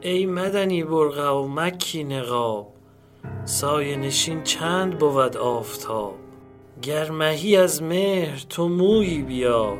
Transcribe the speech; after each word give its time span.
ای 0.00 0.26
مدنی 0.26 0.84
برقع 0.84 1.30
و 1.30 1.48
مکی 1.48 2.04
نقاب 2.04 2.72
سایه 3.44 3.96
نشین 3.96 4.42
چند 4.42 4.98
بود 4.98 5.36
آفتاب. 5.36 6.14
گر 6.82 7.10
مهی 7.10 7.56
از 7.56 7.82
مهر 7.82 8.46
تو 8.48 8.68
مویی 8.68 9.22
بیار 9.22 9.78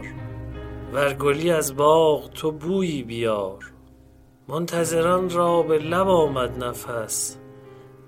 ور 0.92 1.12
گلی 1.12 1.50
از 1.50 1.76
باغ 1.76 2.30
تو 2.30 2.50
بویی 2.50 3.02
بیار. 3.02 3.72
منتظران 4.48 5.30
را 5.30 5.62
به 5.62 5.78
لب 5.78 6.08
آمد 6.08 6.64
نفس 6.64 7.38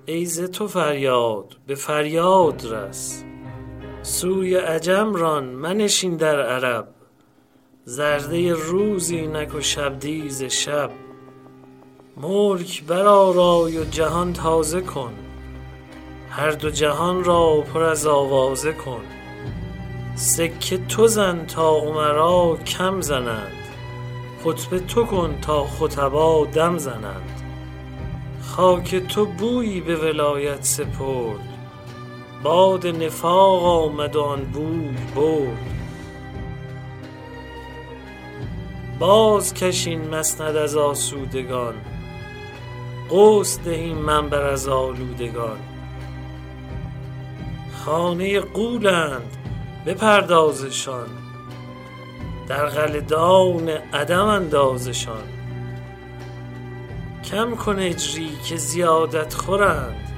ای 0.07 0.25
ز 0.25 0.51
تو 0.51 0.69
فریاد 0.69 1.57
به 1.67 1.75
فریاد 1.75 2.67
رس. 2.71 3.25
سوی 4.03 4.55
عجم 4.55 5.15
ران 5.15 5.45
منشین 5.45 6.17
در 6.17 6.43
عرب 6.43 6.89
زرده 7.85 8.53
روز 8.53 9.11
اینک 9.11 9.55
و 9.55 9.61
شبدیز 9.61 10.43
شب. 10.43 10.91
ملک 12.23 12.85
برآرای 12.85 13.79
و 13.79 13.85
جهان 13.85 14.33
تازه 14.33 14.81
کن. 14.81 15.13
هر 16.31 16.51
دو 16.51 16.71
جهان 16.71 17.25
را 17.25 17.61
پر 17.61 17.83
از 17.83 18.07
آوازه 18.07 18.73
کن. 18.73 19.01
سکه 20.15 20.79
تو 20.79 21.07
زن 21.07 21.46
تا 21.46 21.71
امرا 21.71 22.59
کم 22.67 23.01
زنند. 23.01 23.53
خطبه 24.45 24.81
تو 24.81 25.05
کن 25.05 25.39
تا 25.43 25.65
خطبا 25.65 26.45
دم 26.45 26.79
زنند. 26.79 27.41
خاک 28.43 28.96
تو 28.96 29.27
بویی 29.27 29.81
به 29.81 29.96
ولایت 29.96 30.65
سپرد. 30.65 31.49
باد 32.43 32.87
نفاق 32.87 33.65
آمد 33.65 34.17
و 34.17 34.23
آن 34.23 34.45
بوی 34.45 34.97
برد. 35.17 35.59
باز 38.98 39.55
کشین 39.55 40.15
مسند 40.15 40.57
از 40.57 40.77
آسودگان. 40.77 41.75
غسل 43.11 43.62
دهیم 43.62 43.97
منبر 43.97 44.43
از 44.43 44.69
آلودگان. 44.69 45.59
خانه 47.84 48.41
غولند 48.41 49.37
بپردازشان 49.87 51.09
در 52.49 52.67
قلدان 52.67 53.69
عدم 53.69 54.27
اندازشان. 54.27 55.25
کم 57.25 57.57
کن 57.57 57.79
اجری 57.79 58.31
که 58.45 58.57
زیادت 58.57 59.34
خورند. 59.34 60.09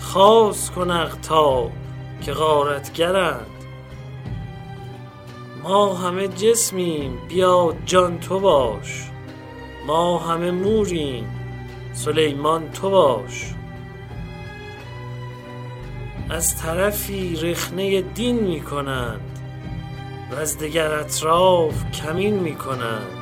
خاص 0.00 0.70
کن 0.70 0.90
اقطاب 0.90 1.72
که 2.20 2.32
غارتگرند. 2.32 3.46
ما 5.62 5.94
همه 5.94 6.28
جسمیم 6.28 7.18
بیا 7.28 7.74
جان 7.86 8.20
تو 8.20 8.40
باش. 8.40 9.10
ما 9.86 10.18
همه 10.18 10.50
موریم. 10.50 11.37
سلیمان 12.04 12.70
تو 12.70 12.90
باش. 12.90 13.54
از 16.30 16.56
طرفی 16.56 17.36
رخنه 17.36 18.00
دین 18.00 18.40
می 18.40 18.60
کنند 18.60 19.20
وز 20.32 20.58
دگر 20.58 20.92
اطراف 20.92 21.90
کمین 21.90 22.34
می 22.34 22.54
کنند 22.54 23.17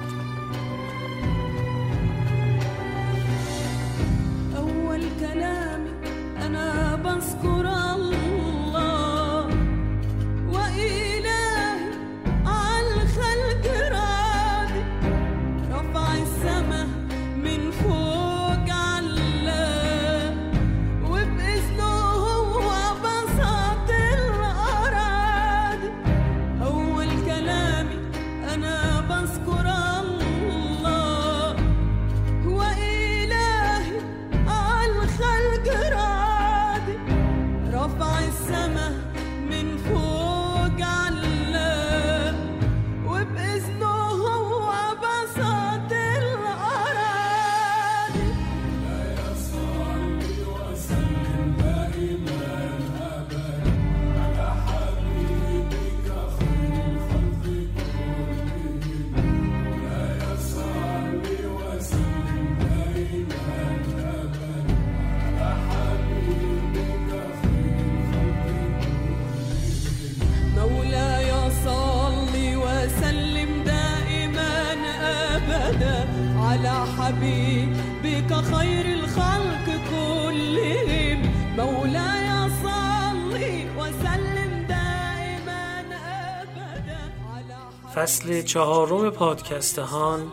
فصل 88.07 88.43
چهارم 88.43 89.11
پادکستهان 89.11 90.33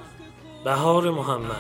بهار 0.64 1.10
محمد. 1.10 1.56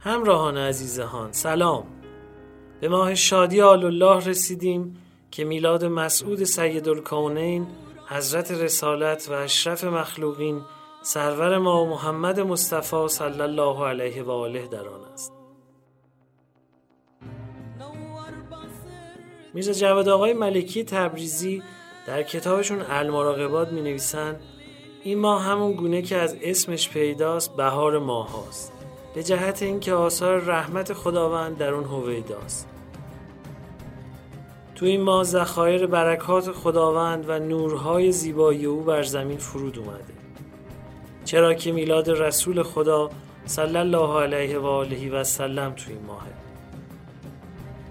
همراهان 0.00 0.56
عزیزهان 0.56 1.32
سلام. 1.32 1.84
به 2.80 2.88
ماه 2.88 3.14
شادی 3.14 3.60
آل 3.60 3.84
الله 3.84 4.24
رسیدیم 4.26 4.96
که 5.30 5.44
میلاد 5.44 5.84
مسعود 5.84 6.44
سید 6.44 6.88
الکونین 6.88 7.66
حضرت 8.12 8.50
رسالت 8.50 9.28
و 9.30 9.32
اشرف 9.32 9.84
مخلوقین 9.84 10.60
سرور 11.02 11.58
ما 11.58 11.84
محمد 11.84 12.40
مصطفی 12.40 13.08
صلی 13.08 13.40
الله 13.40 13.86
علیه 13.86 14.22
و 14.22 14.30
آله 14.30 14.66
در 14.66 14.88
آن 14.88 15.04
است. 15.12 15.32
میرزا 19.54 19.72
جواد 19.72 20.08
آقای 20.08 20.32
ملکی 20.32 20.84
تبریزی 20.84 21.62
در 22.06 22.22
کتابشون 22.22 22.82
المراقبات 22.88 23.72
می 23.72 23.82
نویسند 23.82 24.40
این 25.04 25.18
ماه 25.18 25.42
همون 25.42 25.72
گونه 25.72 26.02
که 26.02 26.16
از 26.16 26.36
اسمش 26.42 26.88
پیداست 26.88 27.56
بهار 27.56 27.98
ماه 27.98 28.32
هاست 28.32 28.72
به 29.14 29.22
جهت 29.22 29.62
اینکه 29.62 29.94
آثار 29.94 30.40
رحمت 30.40 30.92
خداوند 30.92 31.58
در 31.58 31.74
اون 31.74 31.84
هویداست. 31.84 32.71
تو 34.82 34.88
این 34.88 35.00
ماه 35.00 35.24
ذخایر 35.24 35.86
برکات 35.86 36.52
خداوند 36.52 37.24
و 37.28 37.38
نورهای 37.38 38.12
زیبایی 38.12 38.66
او 38.66 38.80
بر 38.80 39.02
زمین 39.02 39.38
فرود 39.38 39.78
اومده. 39.78 40.14
چرا 41.24 41.54
که 41.54 41.72
میلاد 41.72 42.10
رسول 42.10 42.62
خدا 42.62 43.10
صلی 43.46 43.76
الله 43.76 44.20
علیه 44.20 44.58
و 44.58 44.66
آله 44.66 45.10
و 45.10 45.24
سلم 45.24 45.72
تو 45.72 45.90
این 45.90 46.02
ماهه 46.06 46.32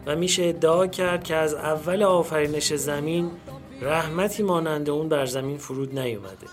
و 0.06 0.16
میشه 0.16 0.44
ادعا 0.44 0.88
کرد 0.88 1.24
که 1.24 1.36
از 1.36 1.54
اول 1.54 2.04
آفرینش 2.04 2.74
زمین 2.74 3.32
رحمتی 3.82 4.44
مانند 4.44 4.90
اون 4.90 5.10
بر 5.10 5.26
زمین 5.26 5.58
فرود 5.58 6.00
نیومده. 6.00 6.48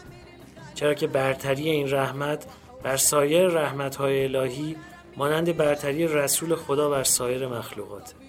چرا 0.75 0.95
که 0.95 1.07
برتری 1.07 1.69
این 1.69 1.91
رحمت 1.91 2.47
بر 2.83 2.97
سایر 2.97 3.49
رحمتهای 3.49 4.25
الهی 4.25 4.77
مانند 5.17 5.57
برتری 5.57 6.07
رسول 6.07 6.55
خدا 6.55 6.91
بر 6.91 7.05
سایر 7.05 7.47
مخلوقاته. 7.47 8.28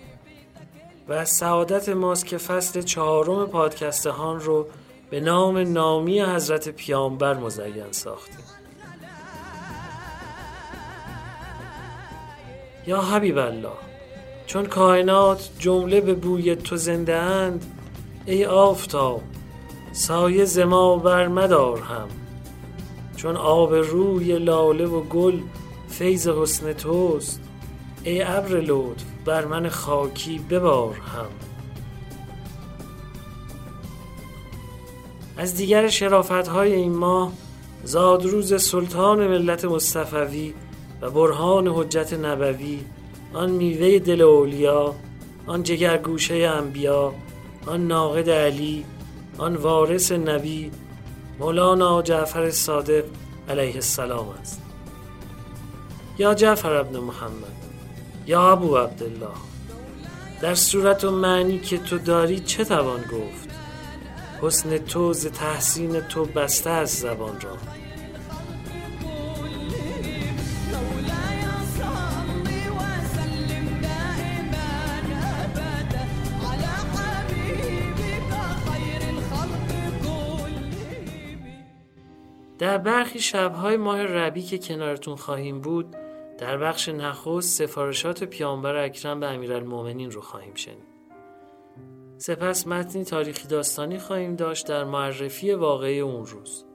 و 1.10 1.26
سعادت 1.26 1.90
ماست 1.90 2.26
که 2.26 2.38
فصل 2.38 2.82
چهارم 2.82 3.46
پادکستهان 3.46 4.40
رو 4.40 4.68
به 5.10 5.20
نام 5.20 5.58
نامی 5.58 6.22
حضرت 6.22 6.70
پیامبر 6.70 7.34
مزین 7.34 7.92
ساختیم. 7.92 8.46
یا 12.88 13.02
حبیب 13.02 13.38
الله 13.38 13.70
چون 14.46 14.66
کائنات 14.66 15.50
جمله 15.60 16.02
به 16.02 16.14
بوی 16.14 16.56
تو 16.56 16.78
زنده 16.78 17.16
اند 17.16 17.66
ای 18.26 18.46
آفتاب 18.46 19.22
سایه 19.92 20.46
زما 20.46 20.98
بر 20.98 21.28
مدار 21.28 21.80
هم. 21.80 22.08
چون 23.16 23.36
آب 23.36 23.74
روی 23.74 24.38
لاله 24.40 24.86
و 24.86 25.02
گل 25.02 25.40
فیض 25.90 26.28
حسن 26.28 26.74
توست 26.74 27.42
ای 28.04 28.22
ابر 28.22 28.50
لطف 28.50 29.09
بر 29.26 29.46
من 29.46 29.70
خاکی 29.70 30.40
ببار 30.40 30.96
هم. 30.96 31.26
از 35.38 35.56
دیگر 35.56 35.88
شرافت 35.88 36.48
های 36.48 36.74
این 36.74 36.96
ماه 36.96 37.32
زادروز 37.84 38.62
سلطان 38.64 39.28
ملت 39.28 39.66
مصطفوی 39.66 40.54
و 41.02 41.10
برهان 41.10 41.68
حجت 41.68 42.14
نبوی 42.14 42.80
آن 43.34 43.50
میوه 43.50 44.00
دل 44.00 44.22
اولیا 44.22 44.96
آن 45.48 45.64
جگرگوشه 45.64 46.36
انبیا 46.36 47.14
آن 47.66 47.88
ناقد 47.88 48.30
علی 48.30 48.86
آن 49.38 49.56
وارث 49.56 50.12
نبی 50.12 50.72
مولانا 51.40 52.02
جعفر 52.02 52.50
صادق 52.50 53.04
علیه 53.50 53.76
السلام 53.76 54.30
است. 54.30 54.62
یا 56.18 56.34
جعفر 56.34 56.74
ابن 56.74 56.98
محمد. 56.98 57.69
یا 58.30 58.52
ابو 58.52 58.78
عبدالله 58.78 59.28
در 60.42 60.56
صورت 60.56 61.04
و 61.04 61.12
معنی 61.12 61.60
که 61.60 61.78
تو 61.78 61.98
داری 61.98 62.40
چه 62.40 62.66
توان 62.66 63.02
گفت؟ 63.02 63.50
حسن 64.42 64.78
تو 64.78 65.14
ز 65.14 65.28
تحسین 65.28 66.00
تو 66.00 66.26
بسته 66.26 66.70
از 66.70 66.90
زبان 66.90 67.42
را. 67.42 67.58
در 82.60 82.78
برخی 82.78 83.20
شبهای 83.20 83.78
ماه 83.78 84.04
ربی 84.04 84.42
که 84.42 84.58
کنارتون 84.58 85.16
خواهیم 85.16 85.62
بود 85.62 85.96
در 86.40 86.58
بخش 86.58 86.90
نخست 86.90 87.58
سفارشات 87.58 88.24
پیامبر 88.24 88.76
اکرم 88.76 89.20
به 89.20 89.28
امیرالمؤمنین 89.28 90.12
رو 90.12 90.22
خواهیم 90.22 90.54
شنید. 90.54 90.90
سپس 92.18 92.68
متنی 92.68 93.04
تاریخی 93.04 93.48
داستانی 93.48 94.00
خواهیم 94.00 94.36
داشت 94.36 94.68
در 94.68 94.84
معرفی 94.84 95.52
واقعی 95.52 96.00
اون 96.00 96.26
روز. 96.26 96.66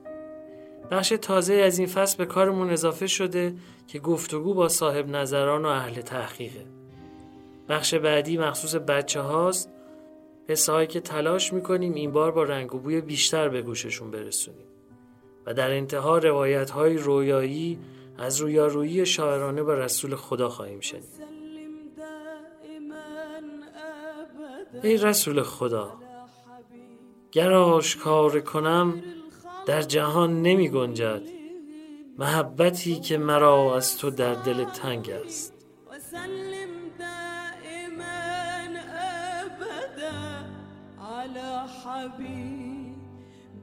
بخش 0.91 1.13
تازه 1.21 1.53
از 1.53 1.79
این 1.79 1.87
فصل 1.87 2.17
به 2.17 2.25
کارمون 2.25 2.69
اضافه 2.69 3.07
شده 3.07 3.53
که 3.87 3.99
گفتگو 3.99 4.53
با 4.53 4.69
صاحب 4.69 5.09
نظران 5.09 5.65
و 5.65 5.67
اهل 5.67 6.01
تحقیقه. 6.01 6.65
بخش 7.69 7.93
بعدی 7.93 8.37
مخصوص 8.37 8.75
بچه 8.75 9.21
هاست 9.21 9.71
هایی 10.69 10.87
که 10.87 10.99
تلاش 10.99 11.53
می‌کنیم 11.53 11.93
این 11.93 12.11
بار 12.11 12.31
با 12.31 12.43
رنگ 12.43 12.75
و 12.75 12.79
بوی 12.79 13.01
بیشتر 13.01 13.49
به 13.49 13.61
گوششون 13.61 14.11
برسونیم. 14.11 14.67
و 15.45 15.53
در 15.53 15.71
انتها 15.71 16.17
روایت 16.17 16.69
های 16.69 16.97
رویایی 16.97 17.79
از 18.17 18.41
رویارویی 18.41 19.05
شاعرانه 19.05 19.63
با 19.63 19.73
رسول 19.73 20.15
خدا 20.15 20.49
خواهیم 20.49 20.79
شنید. 20.79 21.35
ای 24.83 24.97
رسول 24.97 25.41
خدا 25.41 25.93
گر 27.31 27.53
آشکار 27.53 28.39
کنم 28.39 29.03
در 29.65 29.81
جهان 29.81 30.41
نمی 30.41 30.69
گنجد. 30.69 31.21
محبتی 32.17 32.99
که 32.99 33.17
مرا 33.17 33.75
از 33.75 33.97
تو 33.97 34.09
در 34.09 34.33
دل 34.33 34.63
تنگ 34.63 35.09
است. 35.09 35.55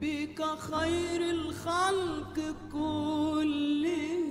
حبيبك 0.03 0.59
خير 0.59 1.21
الخلق 1.21 2.39
كلهم. 2.71 4.22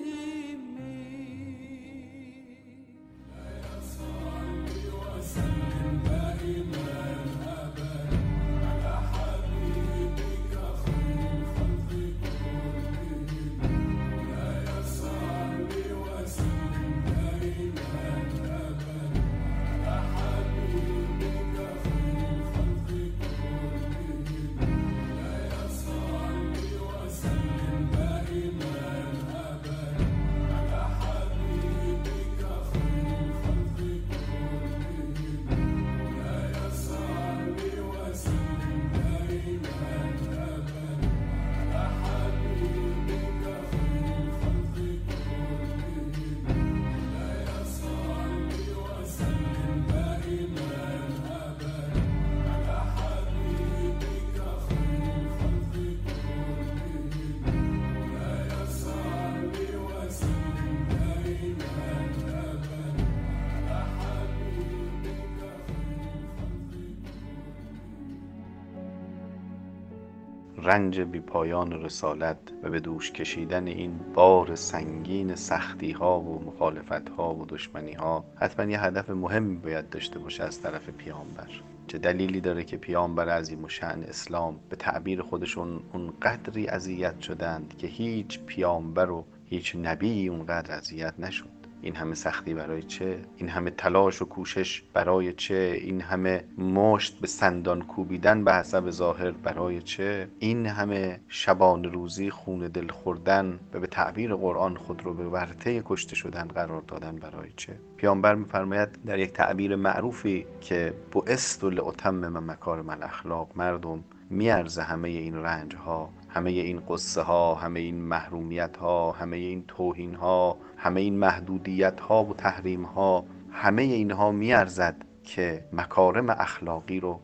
رنج 70.64 71.00
بی 71.00 71.20
پایان 71.20 71.73
رسالت 71.73 72.38
و 72.62 72.70
به 72.70 72.81
دوش 72.81 73.12
کشیدن 73.12 73.67
این 73.67 74.00
بار 74.14 74.55
سنگین 74.55 75.35
سختی 75.35 75.93
ها 75.93 76.20
و 76.20 76.44
مخالفت 76.44 77.09
ها 77.09 77.35
و 77.35 77.47
دشمنی 77.47 77.93
ها 77.93 78.25
حتما 78.37 78.70
یه 78.70 78.82
هدف 78.82 79.11
مهمی 79.11 79.56
باید 79.56 79.91
داشته 79.91 80.19
باشه 80.19 80.44
از 80.44 80.62
طرف 80.62 80.88
پیامبر. 80.88 81.49
چه 81.87 81.99
دلیلی 81.99 82.41
داره 82.41 82.64
که 82.64 82.76
پیامبر 82.76 83.29
عظیم 83.29 83.64
و 83.64 83.69
شأن 83.69 84.03
اسلام 84.03 84.61
به 84.69 84.76
تعبیر 84.76 85.23
خودشون 85.23 85.81
اون 85.93 86.12
قدری 86.23 86.69
اذیت 86.69 87.20
شدند 87.20 87.75
که 87.79 87.87
هیچ 87.87 88.41
پیامبر 88.47 89.11
و 89.11 89.25
هیچ 89.44 89.76
نبی 89.76 90.29
اونقدر 90.29 90.75
اذیت 90.75 91.14
نشد؟ 91.19 91.62
این 91.82 91.96
همه 91.96 92.14
سختی 92.14 92.54
برای 92.54 92.83
چه؟ 92.83 93.18
این 93.37 93.49
همه 93.49 93.71
تلاش 93.71 94.23
و 94.23 94.25
کوشش 94.25 94.83
برای 94.92 95.33
چه؟ 95.33 95.78
این 95.80 96.00
همه 96.00 96.45
مشت 96.59 97.21
به 97.21 97.26
سندان 97.26 97.83
کوبیدن 97.83 98.45
به 98.45 98.54
حسب 98.54 98.90
ظاهر 98.90 99.30
برای 99.30 99.83
چه؟ 99.83 100.28
این 100.38 100.66
همه 100.66 101.21
شبان 101.28 101.85
روزی 101.85 102.30
خون 102.30 102.59
دل 102.59 102.88
خوردن 102.88 103.61
و 103.75 103.80
به 103.80 103.87
تعبیر 103.87 104.35
قرآن 104.35 104.76
خود 104.76 105.04
رو 105.04 105.14
به 105.14 105.28
ورطه 105.28 105.83
کشته 105.85 106.16
شدن 106.16 106.45
قرار 106.45 106.80
دادن 106.80 107.16
برای 107.16 107.49
چه؟ 107.56 107.73
پیامبر 107.97 108.35
میفرماید 108.35 108.88
در 109.06 109.18
یک 109.18 109.33
تعبیر 109.33 109.76
معروفی 109.76 110.47
که 110.61 110.95
بعثت 111.14 111.64
لاتمم 111.64 112.50
مکارم 112.50 112.88
الاخلاق 112.88 113.50
مردم 113.56 114.04
میارزه 114.30 114.83
همه 114.83 115.09
این 115.09 115.35
رنج 115.35 115.75
ها 115.75 116.11
همه 116.34 116.50
این 116.50 116.82
قصه 116.88 117.22
ها 117.22 117.54
همه 117.54 117.80
این 117.80 117.94
محرومیت 117.94 118.76
ها 118.76 119.12
همه 119.12 119.36
این 119.36 119.64
توهین 119.68 120.14
ها 120.14 120.56
همه 120.76 121.00
این 121.00 121.18
محدودیت 121.18 122.00
ها 122.00 122.24
و 122.24 122.34
تحریم 122.34 122.82
ها 122.82 123.24
همه 123.50 123.82
اینها 123.82 124.32
میارزد 124.32 124.96
که 125.24 125.64
مکارم 125.72 126.30
اخلاقی 126.30 127.00
رو 127.00 127.20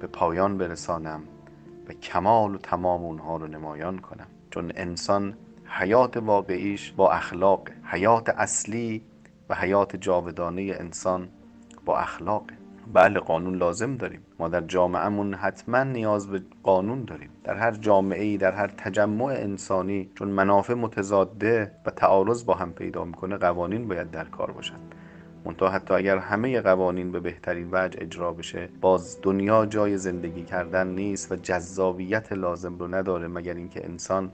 به 0.00 0.06
پایان 0.06 0.58
برسانم 0.58 1.22
و 1.88 1.92
کمال 1.92 2.54
و 2.54 2.58
تمام 2.58 3.04
اونها 3.04 3.36
رو 3.36 3.46
نمایان 3.46 3.98
کنم. 3.98 4.26
چون 4.50 4.72
انسان 4.74 5.34
حیات 5.66 6.16
واقعیش 6.16 6.92
با 6.92 7.12
اخلاق 7.12 7.68
حیات 7.84 8.28
اصلی 8.28 9.02
و 9.48 9.54
حیات 9.54 9.96
جاودانه 9.96 10.62
انسان 10.62 11.28
با 11.84 11.98
اخلاقه. 11.98 12.59
بله 12.92 13.20
قانون 13.20 13.54
لازم 13.54 13.96
داریم. 13.96 14.20
ما 14.38 14.48
در 14.48 14.60
جامعهمون 14.60 15.34
حتما 15.34 15.82
نیاز 15.82 16.26
به 16.30 16.42
قانون 16.62 17.04
داریم. 17.04 17.30
در 17.44 17.54
هر 17.54 17.72
جامعه 17.72 18.24
ای 18.24 18.36
در 18.36 18.52
هر 18.52 18.66
تجمع 18.66 19.24
انسانی 19.24 20.10
چون 20.14 20.28
منافع 20.28 20.74
متضاده 20.74 21.72
و 21.86 21.90
تعارض 21.90 22.44
با 22.44 22.54
هم 22.54 22.72
پیدا 22.72 23.04
می‌کنه 23.04 23.36
قوانین 23.36 23.88
باید 23.88 24.10
در 24.10 24.24
کار 24.24 24.50
باشن 24.50 24.76
منتها 25.44 25.68
حتی 25.68 25.94
اگر 25.94 26.18
همه 26.18 26.60
قوانین 26.60 27.12
به 27.12 27.20
بهترین 27.20 27.68
وجه 27.72 27.98
اجرا 28.02 28.32
بشه 28.32 28.68
باز 28.80 29.18
دنیا 29.22 29.66
جای 29.66 29.98
زندگی 29.98 30.42
کردن 30.42 30.86
نیست 30.86 31.32
و 31.32 31.36
جذابیت 31.36 32.32
لازم 32.32 32.78
رو 32.78 32.94
نداره 32.94 33.28
مگر 33.28 33.54
اینکه 33.54 33.84
انسان 33.84 34.32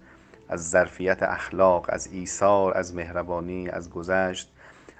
از 0.48 0.70
ظرفیت 0.70 1.22
اخلاق 1.22 1.86
از 1.88 2.08
ایثار 2.12 2.76
از 2.76 2.94
مهربانی 2.94 3.68
از 3.68 3.90
گذشت 3.90 4.52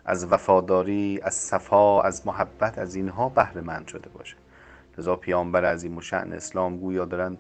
از 0.06 0.32
وفاداری 0.32 1.20
از 1.22 1.34
صفا 1.34 2.02
از 2.02 2.26
محبت 2.26 2.78
از 2.78 2.94
اینها 2.94 3.28
بهره 3.28 3.60
مند 3.60 3.86
شده 3.88 4.08
باشه. 4.08 4.36
لذا 4.98 5.16
پیامبر 5.16 5.64
و 5.98 6.00
شأن 6.00 6.32
اسلام 6.32 6.76
گویا 6.76 7.04
دارن 7.04 7.36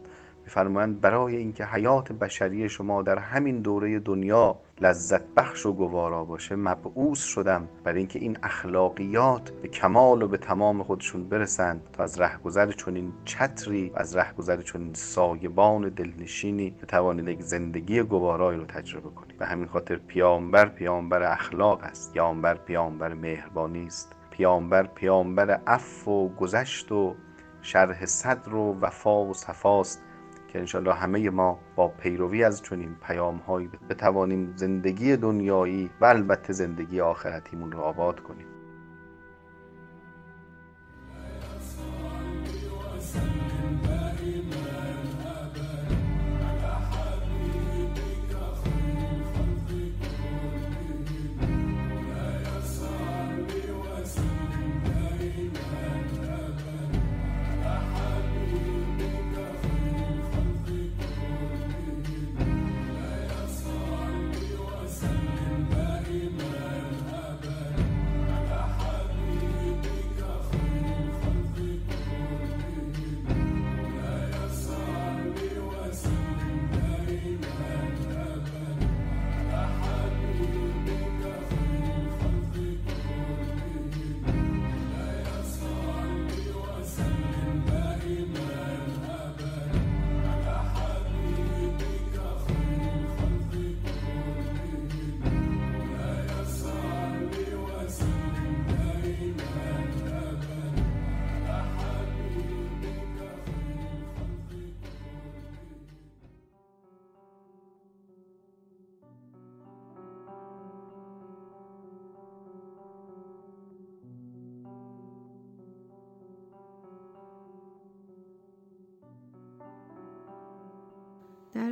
میفرمایند 0.46 1.00
برای 1.00 1.36
اینکه 1.36 1.64
حیات 1.64 2.12
بشری 2.12 2.68
شما 2.68 3.02
در 3.02 3.18
همین 3.18 3.60
دوره 3.60 3.98
دنیا 3.98 4.58
لذت 4.80 5.22
بخش 5.36 5.66
و 5.66 5.72
گوارا 5.72 6.24
باشه 6.24 6.56
مبعوث 6.56 7.24
شدم 7.24 7.68
برای 7.84 7.98
اینکه 7.98 8.18
این 8.18 8.38
اخلاقیات 8.42 9.50
به 9.50 9.68
کمال 9.68 10.22
و 10.22 10.28
به 10.28 10.36
تمام 10.36 10.82
خودشون 10.82 11.28
برسند 11.28 11.80
تا 11.92 12.02
از 12.02 12.20
رهگذر 12.20 12.72
چنین 12.72 13.12
چتری 13.24 13.88
و 13.88 13.98
از 13.98 14.16
رهگذر 14.16 14.62
چنین 14.62 14.94
سایبان 14.94 15.88
دلنشینی 15.88 16.70
بتوانید 16.70 17.28
یک 17.28 17.42
زندگی 17.42 18.02
گوارایی 18.02 18.58
رو 18.58 18.64
تجربه 18.64 19.10
کنید. 19.10 19.38
به 19.38 19.46
همین 19.46 19.66
خاطر 19.66 19.96
پیامبر 19.96 20.68
پیامبر 20.68 21.22
اخلاق 21.22 21.82
است. 21.82 22.12
پیامبر 22.12 22.54
پیامبر 22.54 23.14
مهربانی 23.14 23.86
است. 23.86 24.12
پیامبر 24.30 24.82
پیامبر 24.86 25.50
عفو 25.66 26.10
و 26.10 26.28
گذشت 26.28 26.92
و 26.92 27.14
شرح 27.62 28.06
صدر 28.06 28.54
و 28.54 28.78
وفا 28.80 29.24
و 29.24 29.34
صفاست. 29.34 30.02
که 30.56 30.60
انشالله 30.60 30.94
همه 30.94 31.30
ما 31.30 31.58
با 31.76 31.88
پیروی 31.88 32.44
از 32.44 32.62
چنین 32.62 32.96
پیام 33.06 33.36
هایی 33.36 33.70
بتوانیم 33.90 34.52
زندگی 34.56 35.16
دنیایی 35.16 35.90
و 36.00 36.04
البته 36.04 36.52
زندگی 36.52 37.00
آخرتیمون 37.00 37.72
رو 37.72 37.80
آباد 37.80 38.20
کنیم. 38.20 38.55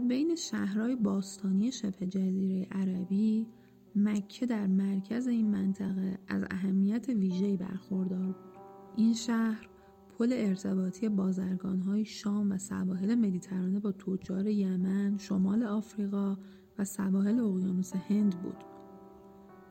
بین 0.08 0.34
شهرهای 0.34 0.96
باستانی 0.96 1.72
شبه 1.72 2.06
جزیره 2.06 2.66
عربی 2.72 3.46
مکه 3.96 4.46
در 4.46 4.66
مرکز 4.66 5.26
این 5.26 5.50
منطقه 5.50 6.18
از 6.28 6.44
اهمیت 6.50 7.08
ویژه‌ای 7.08 7.56
برخوردار 7.56 8.26
بود. 8.26 8.36
این 8.96 9.14
شهر 9.14 9.68
پل 10.18 10.32
ارتباطی 10.32 11.08
بازرگانهای 11.08 12.04
شام 12.04 12.52
و 12.52 12.58
سواحل 12.58 13.14
مدیترانه 13.14 13.80
با 13.80 13.92
تجار 13.92 14.46
یمن، 14.46 15.18
شمال 15.18 15.62
آفریقا 15.62 16.36
و 16.78 16.84
سواحل 16.84 17.40
اقیانوس 17.40 17.92
هند 17.96 18.42
بود. 18.42 18.64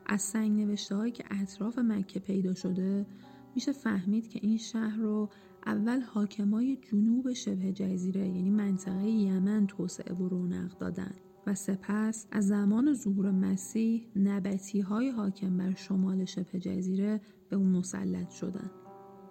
از 0.06 0.22
سنگ 0.22 0.60
نوشته 0.60 1.10
که 1.10 1.24
اطراف 1.30 1.78
مکه 1.78 2.20
پیدا 2.20 2.54
شده 2.54 3.06
میشه 3.54 3.72
فهمید 3.72 4.28
که 4.28 4.40
این 4.42 4.58
شهر 4.58 4.96
رو 4.96 5.28
اول 5.66 6.00
حاکمای 6.00 6.76
جنوب 6.76 7.32
شبه 7.32 7.72
جزیره 7.72 8.28
یعنی 8.28 8.50
منطقه 8.50 9.08
یمن 9.08 9.66
توسعه 9.66 10.14
و 10.14 10.28
رونق 10.28 10.78
دادن 10.78 11.14
و 11.46 11.54
سپس 11.54 12.26
از 12.30 12.46
زمان 12.46 12.94
ظهور 12.94 13.30
مسیح 13.30 14.08
نبتی 14.16 14.80
های 14.80 15.10
حاکم 15.10 15.56
بر 15.56 15.74
شمال 15.74 16.24
شبه 16.24 16.60
جزیره 16.60 17.20
به 17.48 17.56
اون 17.56 17.68
مسلط 17.68 18.30
شدن. 18.30 18.70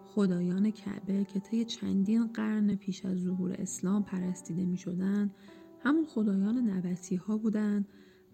خدایان 0.06 0.72
کعبه 0.72 1.26
که 1.26 1.40
طی 1.40 1.66
چندین 1.66 2.28
قرن 2.28 2.76
پیش 2.76 3.06
از 3.06 3.18
ظهور 3.18 3.52
اسلام 3.52 4.04
پرستیده 4.04 4.66
می 4.66 4.78
شدن 4.78 5.32
همون 5.80 6.06
خدایان 6.06 6.58
نبتی 6.58 7.16
ها 7.16 7.38
بودن 7.38 7.86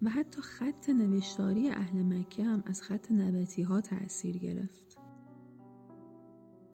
و 0.02 0.10
حتی 0.10 0.42
خط 0.42 0.88
نوشتاری 0.90 1.68
اهل 1.68 2.02
مکه 2.02 2.44
هم 2.44 2.62
از 2.66 2.82
خط 2.82 3.12
نبتی 3.12 3.62
ها 3.62 3.80
تأثیر 3.80 4.38
گرفت. 4.38 4.89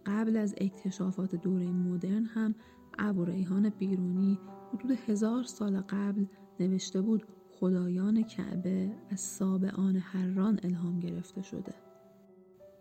قبل 0.07 0.37
از 0.37 0.55
اکتشافات 0.59 1.35
دوره 1.35 1.73
مدرن 1.73 2.25
هم 2.25 2.55
ابو 2.99 3.25
ریحان 3.25 3.69
بیرونی 3.69 4.39
حدود 4.73 4.91
هزار 4.91 5.43
سال 5.43 5.81
قبل 5.81 6.27
نوشته 6.61 7.03
بود 7.03 7.27
خدایان 7.51 8.23
کعبه 8.23 8.91
از 9.11 9.21
سابعان 9.21 9.97
حران 9.97 10.61
الهام 10.63 11.01
گرفته 11.01 11.43
شده. 11.43 11.75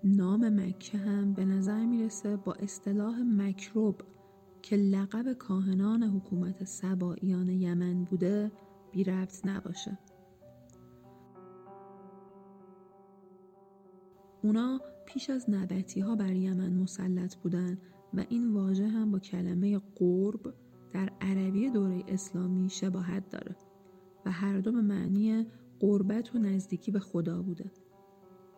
نام 0.04 0.50
مکه 0.60 0.98
هم 0.98 1.34
به 1.34 1.46
نظر 1.46 1.86
می‌رسه 1.86 2.38
با 2.38 2.54
اصطلاح 2.54 3.22
مکروب 3.22 4.02
که 4.62 4.76
لقب 4.76 5.34
کاهنان 5.34 6.04
حکومت 6.04 6.64
سباییان 6.64 7.50
یمن 7.50 8.04
بوده 8.04 8.52
بی 8.92 9.04
ربط 9.04 9.46
نباشه. 9.46 9.98
اونا 14.46 14.82
پیش 15.06 15.30
از 15.30 15.50
نبتی 15.50 16.00
ها 16.00 16.16
بر 16.16 16.34
یمن 16.34 16.74
مسلط 16.74 17.36
بودن 17.36 17.78
و 18.14 18.26
این 18.30 18.54
واژه 18.54 18.88
هم 18.88 19.12
با 19.12 19.20
کلمه 19.20 19.80
قرب 19.96 20.54
در 20.94 21.10
عربی 21.22 21.70
دوره 21.70 22.04
اسلامی 22.08 22.70
شباهت 22.70 23.30
داره 23.30 23.56
و 24.26 24.32
هر 24.32 24.60
دو 24.60 24.72
به 24.72 24.82
معنی 24.82 25.46
قربت 25.80 26.36
و 26.36 26.40
نزدیکی 26.40 26.92
به 26.92 27.00
خدا 27.00 27.42
بوده. 27.42 27.72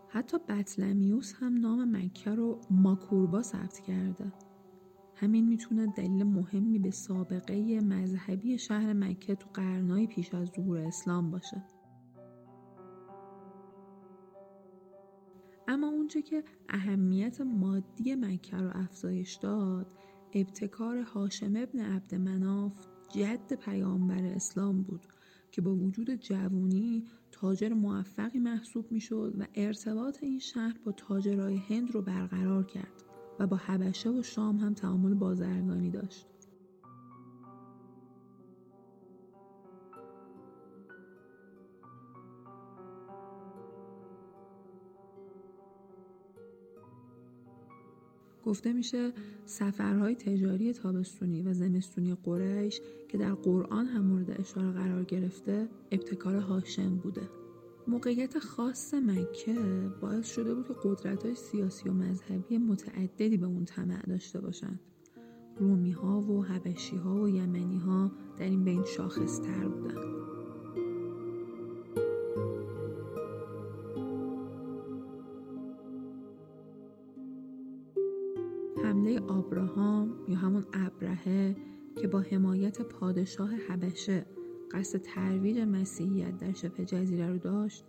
حتی 0.09 0.37
بطلمیوس 0.49 1.33
هم 1.33 1.57
نام 1.57 1.97
مکه 1.97 2.35
رو 2.35 2.61
ماکوربا 2.71 3.41
ثبت 3.41 3.79
کرده. 3.79 4.33
همین 5.15 5.47
می‌تونه 5.47 5.93
دلیل 5.97 6.23
مهمی 6.23 6.79
به 6.79 6.91
سابقه 6.91 7.81
مذهبی 7.81 8.57
شهر 8.57 8.93
مکه 8.93 9.35
تو 9.35 9.49
قرنهای 9.53 10.07
پیش 10.07 10.33
از 10.33 10.47
ظهور 10.55 10.77
اسلام 10.77 11.31
باشه. 11.31 11.63
اما 15.77 15.87
اونچه 15.87 16.21
که 16.21 16.43
اهمیت 16.69 17.41
مادی 17.41 18.15
مکه 18.15 18.57
رو 18.57 18.71
افزایش 18.73 19.35
داد 19.35 19.87
ابتکار 20.33 20.97
هاشم 20.97 21.53
ابن 21.55 21.79
عبد 21.79 22.15
مناف 22.15 22.73
جد 23.09 23.53
پیامبر 23.53 24.25
اسلام 24.25 24.83
بود 24.83 25.07
که 25.51 25.61
با 25.61 25.75
وجود 25.75 26.15
جوونی 26.15 27.05
تاجر 27.31 27.73
موفقی 27.73 28.39
محسوب 28.39 28.91
می‌شد 28.91 29.35
و 29.39 29.47
ارتباط 29.55 30.23
این 30.23 30.39
شهر 30.39 30.77
با 30.85 30.91
تاجرای 30.91 31.57
هند 31.57 31.91
رو 31.91 32.01
برقرار 32.01 32.65
کرد 32.65 33.03
و 33.39 33.47
با 33.47 33.57
حبشه 33.57 34.09
و 34.09 34.23
شام 34.23 34.57
هم 34.57 34.73
تعامل 34.73 35.13
بازرگانی 35.13 35.89
داشت. 35.89 36.36
گفته 48.47 48.73
میشه 48.73 49.11
سفرهای 49.45 50.15
تجاری 50.15 50.73
تابستونی 50.73 51.41
و 51.41 51.53
زمستونی 51.53 52.17
قریش 52.23 52.81
که 53.07 53.17
در 53.17 53.33
قرآن 53.33 53.85
هم 53.85 54.05
مورد 54.05 54.41
اشاره 54.41 54.71
قرار 54.71 55.03
گرفته 55.03 55.67
ابتکار 55.91 56.35
هاشم 56.35 56.95
بوده. 56.95 57.29
موقعیت 57.87 58.39
خاص 58.39 58.93
مکه 58.93 59.55
باعث 60.01 60.31
شده 60.33 60.53
بود 60.53 60.67
که 60.67 60.73
قدرت 60.83 61.25
های 61.25 61.35
سیاسی 61.35 61.89
و 61.89 61.93
مذهبی 61.93 62.57
متعددی 62.57 63.37
به 63.37 63.45
اون 63.45 63.65
طمع 63.65 64.05
داشته 64.05 64.41
باشند. 64.41 64.79
رومی 65.59 65.91
ها 65.91 66.21
و 66.21 66.43
حبشی 66.43 66.95
ها 66.95 67.23
و 67.23 67.29
یمنی 67.29 67.77
ها 67.77 68.11
در 68.37 68.45
این 68.45 68.63
بین 68.63 68.83
شاخص 68.85 69.39
تر 69.39 69.67
بودند 69.67 70.36
آبراهام 79.27 80.13
یا 80.27 80.35
همون 80.37 80.65
ابرهه 80.73 81.55
که 81.95 82.07
با 82.07 82.19
حمایت 82.19 82.81
پادشاه 82.81 83.49
حبشه 83.55 84.25
قصد 84.71 85.01
ترویج 85.01 85.59
مسیحیت 85.59 86.37
در 86.37 86.53
شبه 86.53 86.85
جزیره 86.85 87.29
رو 87.29 87.37
داشت 87.37 87.85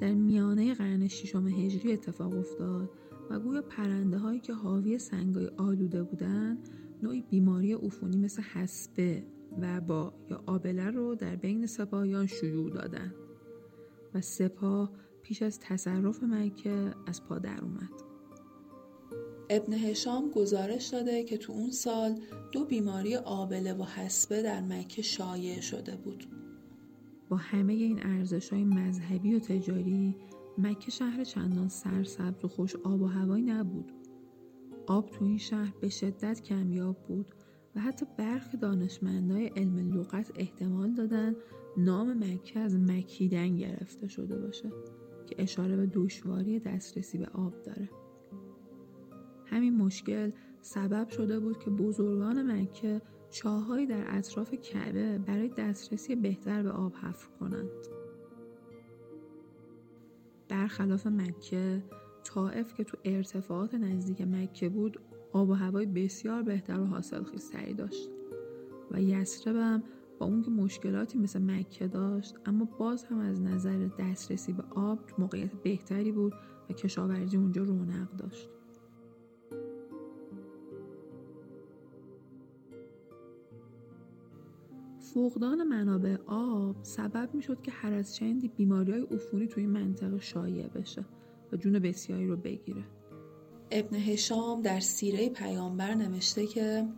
در 0.00 0.14
میانه 0.14 0.74
قرن 0.74 1.08
ششم 1.08 1.46
هجری 1.46 1.92
اتفاق 1.92 2.38
افتاد 2.38 2.90
و 3.30 3.40
گویا 3.40 3.62
پرنده 3.62 4.18
هایی 4.18 4.40
که 4.40 4.52
حاوی 4.52 4.98
سنگای 4.98 5.46
آلوده 5.46 6.02
بودن 6.02 6.58
نوعی 7.02 7.22
بیماری 7.22 7.72
عفونی 7.72 8.16
مثل 8.16 8.42
حسبه 8.42 9.26
وبا 9.60 10.14
یا 10.30 10.42
آبله 10.46 10.90
رو 10.90 11.14
در 11.14 11.36
بین 11.36 11.66
سپاهیان 11.66 12.26
شیوع 12.26 12.70
دادن 12.70 13.14
و 14.14 14.20
سپاه 14.20 14.92
پیش 15.22 15.42
از 15.42 15.60
تصرف 15.60 16.22
مکه 16.22 16.94
از 17.06 17.24
پا 17.24 17.38
در 17.38 17.60
اومد. 17.64 18.11
ابن 19.54 19.72
هشام 19.72 20.30
گزارش 20.30 20.86
داده 20.86 21.24
که 21.24 21.36
تو 21.36 21.52
اون 21.52 21.70
سال 21.70 22.20
دو 22.52 22.64
بیماری 22.64 23.16
آبله 23.16 23.74
و 23.74 23.84
حسبه 23.84 24.42
در 24.42 24.60
مکه 24.60 25.02
شایع 25.02 25.60
شده 25.60 25.96
بود. 25.96 26.26
با 27.28 27.36
همه 27.36 27.72
این 27.72 28.06
ارزش 28.06 28.52
های 28.52 28.64
مذهبی 28.64 29.34
و 29.34 29.38
تجاری 29.38 30.16
مکه 30.58 30.90
شهر 30.90 31.24
چندان 31.24 31.68
سرسبز 31.68 32.44
و 32.44 32.48
خوش 32.48 32.76
آب 32.76 33.02
و 33.02 33.06
هوایی 33.06 33.44
نبود. 33.44 33.92
آب 34.86 35.10
تو 35.10 35.24
این 35.24 35.38
شهر 35.38 35.74
به 35.80 35.88
شدت 35.88 36.42
کمیاب 36.42 36.96
بود 37.08 37.26
و 37.76 37.80
حتی 37.80 38.06
برخی 38.18 38.56
دانشمندای 38.56 39.46
علم 39.46 39.98
لغت 39.98 40.30
احتمال 40.34 40.94
دادن 40.94 41.36
نام 41.76 42.24
مکه 42.24 42.60
از 42.60 42.76
مکیدن 42.76 43.56
گرفته 43.56 44.08
شده 44.08 44.38
باشه 44.38 44.70
که 45.26 45.42
اشاره 45.42 45.76
به 45.76 45.86
دشواری 45.86 46.60
دسترسی 46.60 47.18
به 47.18 47.26
آب 47.26 47.62
داره. 47.62 48.01
همین 49.52 49.76
مشکل 49.76 50.30
سبب 50.60 51.08
شده 51.08 51.40
بود 51.40 51.58
که 51.58 51.70
بزرگان 51.70 52.52
مکه 52.52 53.02
چاهایی 53.30 53.86
در 53.86 54.04
اطراف 54.08 54.54
کعبه 54.54 55.18
برای 55.18 55.48
دسترسی 55.48 56.14
بهتر 56.14 56.62
به 56.62 56.70
آب 56.70 56.94
حفر 56.94 57.28
کنند. 57.40 57.68
برخلاف 60.48 61.06
مکه، 61.06 61.82
طائف 62.24 62.74
که 62.74 62.84
تو 62.84 62.98
ارتفاعات 63.04 63.74
نزدیک 63.74 64.22
مکه 64.22 64.68
بود 64.68 65.00
آب 65.32 65.48
و 65.48 65.54
هوای 65.54 65.86
بسیار 65.86 66.42
بهتر 66.42 66.80
و 66.80 66.84
حاصل 66.84 67.22
خیزتری 67.22 67.74
داشت 67.74 68.10
و 68.90 69.02
یسرب 69.02 69.56
هم 69.56 69.82
با 70.18 70.26
اون 70.26 70.42
که 70.42 70.50
مشکلاتی 70.50 71.18
مثل 71.18 71.42
مکه 71.42 71.86
داشت 71.86 72.34
اما 72.46 72.64
باز 72.78 73.04
هم 73.04 73.18
از 73.18 73.40
نظر 73.40 73.88
دسترسی 73.98 74.52
به 74.52 74.62
آب 74.70 74.98
موقعیت 75.18 75.54
بهتری 75.54 76.12
بود 76.12 76.34
و 76.70 76.72
کشاورزی 76.72 77.36
اونجا 77.36 77.62
رونق 77.62 78.10
داشت. 78.16 78.48
فقدان 85.14 85.62
منابع 85.62 86.16
آب 86.26 86.76
سبب 86.82 87.34
می 87.34 87.42
شد 87.42 87.62
که 87.62 87.70
هر 87.70 87.92
از 87.92 88.14
چندی 88.14 88.48
بیماری 88.48 88.92
های 88.92 89.02
عفونی 89.02 89.46
توی 89.46 89.66
منطقه 89.66 90.20
شایع 90.20 90.66
بشه 90.66 91.04
و 91.52 91.56
جون 91.56 91.78
بسیاری 91.78 92.26
رو 92.26 92.36
بگیره. 92.36 92.84
ابن 93.70 93.96
هشام 93.96 94.62
در 94.62 94.80
سیره 94.80 95.28
پیامبر 95.28 95.94
نوشته 95.94 96.46
که 96.46 96.88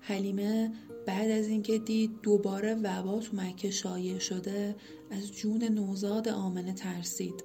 حلیمه 0.00 0.72
بعد 1.06 1.30
از 1.30 1.48
اینکه 1.48 1.78
دید 1.78 2.20
دوباره 2.22 2.74
وبا 2.74 3.18
تو 3.20 3.36
مکه 3.36 3.70
شایع 3.70 4.18
شده 4.18 4.76
از 5.10 5.32
جون 5.32 5.64
نوزاد 5.64 6.28
آمنه 6.28 6.72
ترسید 6.72 7.44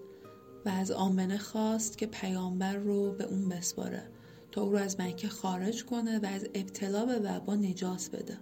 و 0.65 0.69
از 0.69 0.91
آمنه 0.91 1.37
خواست 1.37 1.97
که 1.97 2.05
پیامبر 2.05 2.75
رو 2.75 3.11
به 3.11 3.23
اون 3.23 3.49
بسپاره 3.49 4.11
تا 4.51 4.61
او 4.61 4.71
رو 4.71 4.77
از 4.77 4.99
مکه 4.99 5.27
خارج 5.27 5.85
کنه 5.85 6.19
و 6.19 6.25
از 6.25 6.47
ابتلا 6.53 7.05
به 7.05 7.19
وبا 7.19 7.55
نجات 7.55 8.09
بده. 8.13 8.37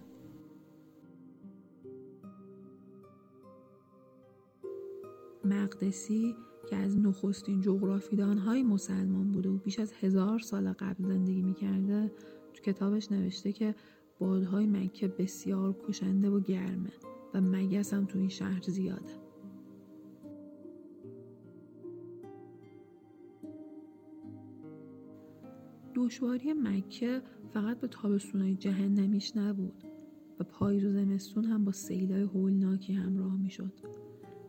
مقدسی 5.46 6.36
که 6.70 6.76
از 6.76 6.98
نخستین 6.98 7.60
جغرافیدان 7.60 8.38
های 8.38 8.62
مسلمان 8.62 9.32
بوده 9.32 9.48
و 9.48 9.56
بیش 9.56 9.78
از 9.78 9.92
هزار 9.92 10.38
سال 10.38 10.72
قبل 10.72 11.04
زندگی 11.04 11.42
می‌کرده 11.42 12.12
تو 12.54 12.62
کتابش 12.62 13.12
نوشته 13.12 13.52
که 13.52 13.74
بادهای 14.18 14.66
مکه 14.66 15.08
بسیار 15.08 15.76
کشنده 15.88 16.30
و 16.30 16.40
گرمه 16.40 16.92
و 17.34 17.40
مگس 17.40 17.94
هم 17.94 18.04
تو 18.04 18.18
این 18.18 18.28
شهر 18.28 18.62
زیاده. 18.62 19.24
دشواری 25.94 26.52
مکه 26.52 27.22
فقط 27.48 27.80
به 27.80 27.88
تابستونهای 27.88 28.54
جهنمیش 28.54 29.36
نبود 29.36 29.84
و 30.40 30.44
پاییز 30.44 30.84
و 30.84 30.92
زمستون 30.92 31.44
هم 31.44 31.64
با 31.64 31.72
سیلای 31.72 32.22
هولناکی 32.22 32.92
همراه 32.92 33.36
می‌شد. 33.36 33.72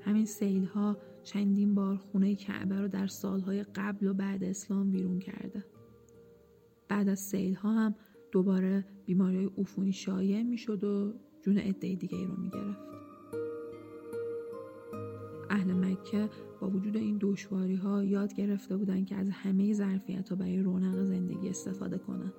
همین 0.06 0.26
سیل 0.26 0.66
ها 0.66 0.98
چندین 1.24 1.76
بار 1.76 1.96
خونه 1.98 2.36
کعبه 2.36 2.82
رو 2.82 2.88
در 2.88 3.08
سالهای 3.08 3.64
قبل 3.64 4.08
و 4.08 4.14
بعد 4.14 4.44
اسلام 4.44 4.92
بیرون 4.92 5.20
کرده. 5.20 5.66
بعد 6.88 7.10
از 7.10 7.20
سیل 7.20 7.56
ها 7.56 7.72
هم 7.72 7.96
دوباره 8.32 8.86
بیماری 9.06 9.50
عفونی 9.58 9.92
شایع 9.92 10.44
می 10.44 10.58
شد 10.58 10.84
و 10.84 11.14
جون 11.42 11.58
عده 11.58 11.96
دیگه 11.96 12.18
ای 12.18 12.26
رو 12.26 12.36
می 12.36 12.50
گرفت. 12.50 12.86
اهل 15.50 15.74
مکه 15.74 16.30
با 16.62 16.70
وجود 16.70 16.98
این 16.98 17.18
دشواری 17.22 17.76
ها 17.76 18.04
یاد 18.04 18.34
گرفته 18.34 18.78
بودن 18.78 19.06
که 19.06 19.16
از 19.16 19.30
همه 19.30 19.74
ظرفیت 19.74 20.30
ها 20.30 20.36
برای 20.36 20.60
رونق 20.60 21.04
زندگی 21.04 21.50
استفاده 21.50 21.98
کنند. 21.98 22.34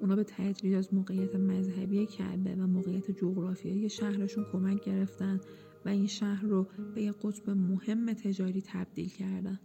اونا 0.00 0.16
به 0.16 0.24
تدریج 0.24 0.74
از 0.74 0.94
موقعیت 0.94 1.34
مذهبی 1.34 2.06
کعبه 2.06 2.54
و 2.54 2.66
موقعیت 2.66 3.10
جغرافیایی 3.10 3.88
شهرشون 3.88 4.44
کمک 4.52 4.84
گرفتن 4.84 5.40
و 5.84 5.88
این 5.88 6.06
شهر 6.06 6.42
رو 6.42 6.66
به 6.94 7.02
یک 7.02 7.14
قطب 7.22 7.50
مهم 7.50 8.12
تجاری 8.12 8.62
تبدیل 8.62 9.08
کردن. 9.08 9.60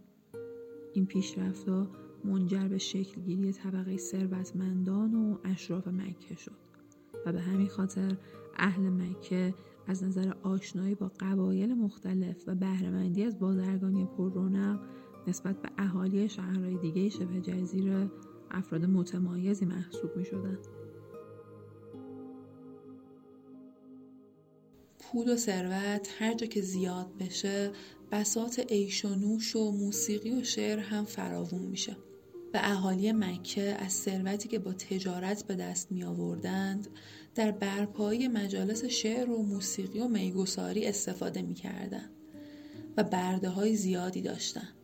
این 0.92 1.06
پیشرفتها 1.06 1.88
منجر 2.24 2.68
به 2.68 2.78
شکلگیری 2.78 3.52
طبقه 3.52 3.96
ثروتمندان 3.96 5.14
و 5.14 5.38
اشراف 5.44 5.88
مکه 5.88 6.34
شد 6.34 6.56
و 7.26 7.32
به 7.32 7.40
همین 7.40 7.68
خاطر 7.68 8.16
اهل 8.56 8.82
مکه 8.82 9.54
از 9.86 10.04
نظر 10.04 10.32
آشنایی 10.42 10.94
با 10.94 11.10
قبایل 11.20 11.74
مختلف 11.74 12.44
و 12.46 12.54
بهرهمندی 12.54 13.24
از 13.24 13.38
بازرگانی 13.38 14.04
پررونق 14.04 14.80
نسبت 15.26 15.62
به 15.62 15.68
اهالی 15.78 16.28
شهرهای 16.28 16.76
دیگه 16.76 17.08
شبه 17.08 17.40
جزیره 17.40 18.10
افراد 18.50 18.84
متمایزی 18.84 19.64
محسوب 19.64 20.16
می 20.16 20.24
شدن. 20.24 20.58
پول 25.12 25.32
و 25.32 25.36
ثروت 25.36 26.08
هر 26.18 26.34
جا 26.34 26.46
که 26.46 26.60
زیاد 26.60 27.16
بشه 27.20 27.70
بسات 28.12 28.58
عیش 28.58 29.04
و 29.04 29.14
نوش 29.14 29.56
و 29.56 29.70
موسیقی 29.70 30.30
و 30.30 30.44
شعر 30.44 30.78
هم 30.78 31.04
فراوون 31.04 31.62
میشه. 31.62 31.96
و 32.54 32.60
اهالی 32.62 33.12
مکه 33.12 33.62
از 33.62 33.92
ثروتی 33.92 34.48
که 34.48 34.58
با 34.58 34.72
تجارت 34.72 35.46
به 35.46 35.54
دست 35.54 35.92
می 35.92 36.04
آوردند 36.04 36.88
در 37.34 37.50
برپایی 37.50 38.28
مجالس 38.28 38.84
شعر 38.84 39.30
و 39.30 39.42
موسیقی 39.42 39.98
و 40.00 40.08
میگساری 40.08 40.86
استفاده 40.86 41.42
می 41.42 41.54
کردن 41.54 42.10
و 42.96 43.04
برده 43.04 43.48
های 43.48 43.76
زیادی 43.76 44.22
داشتند 44.22 44.74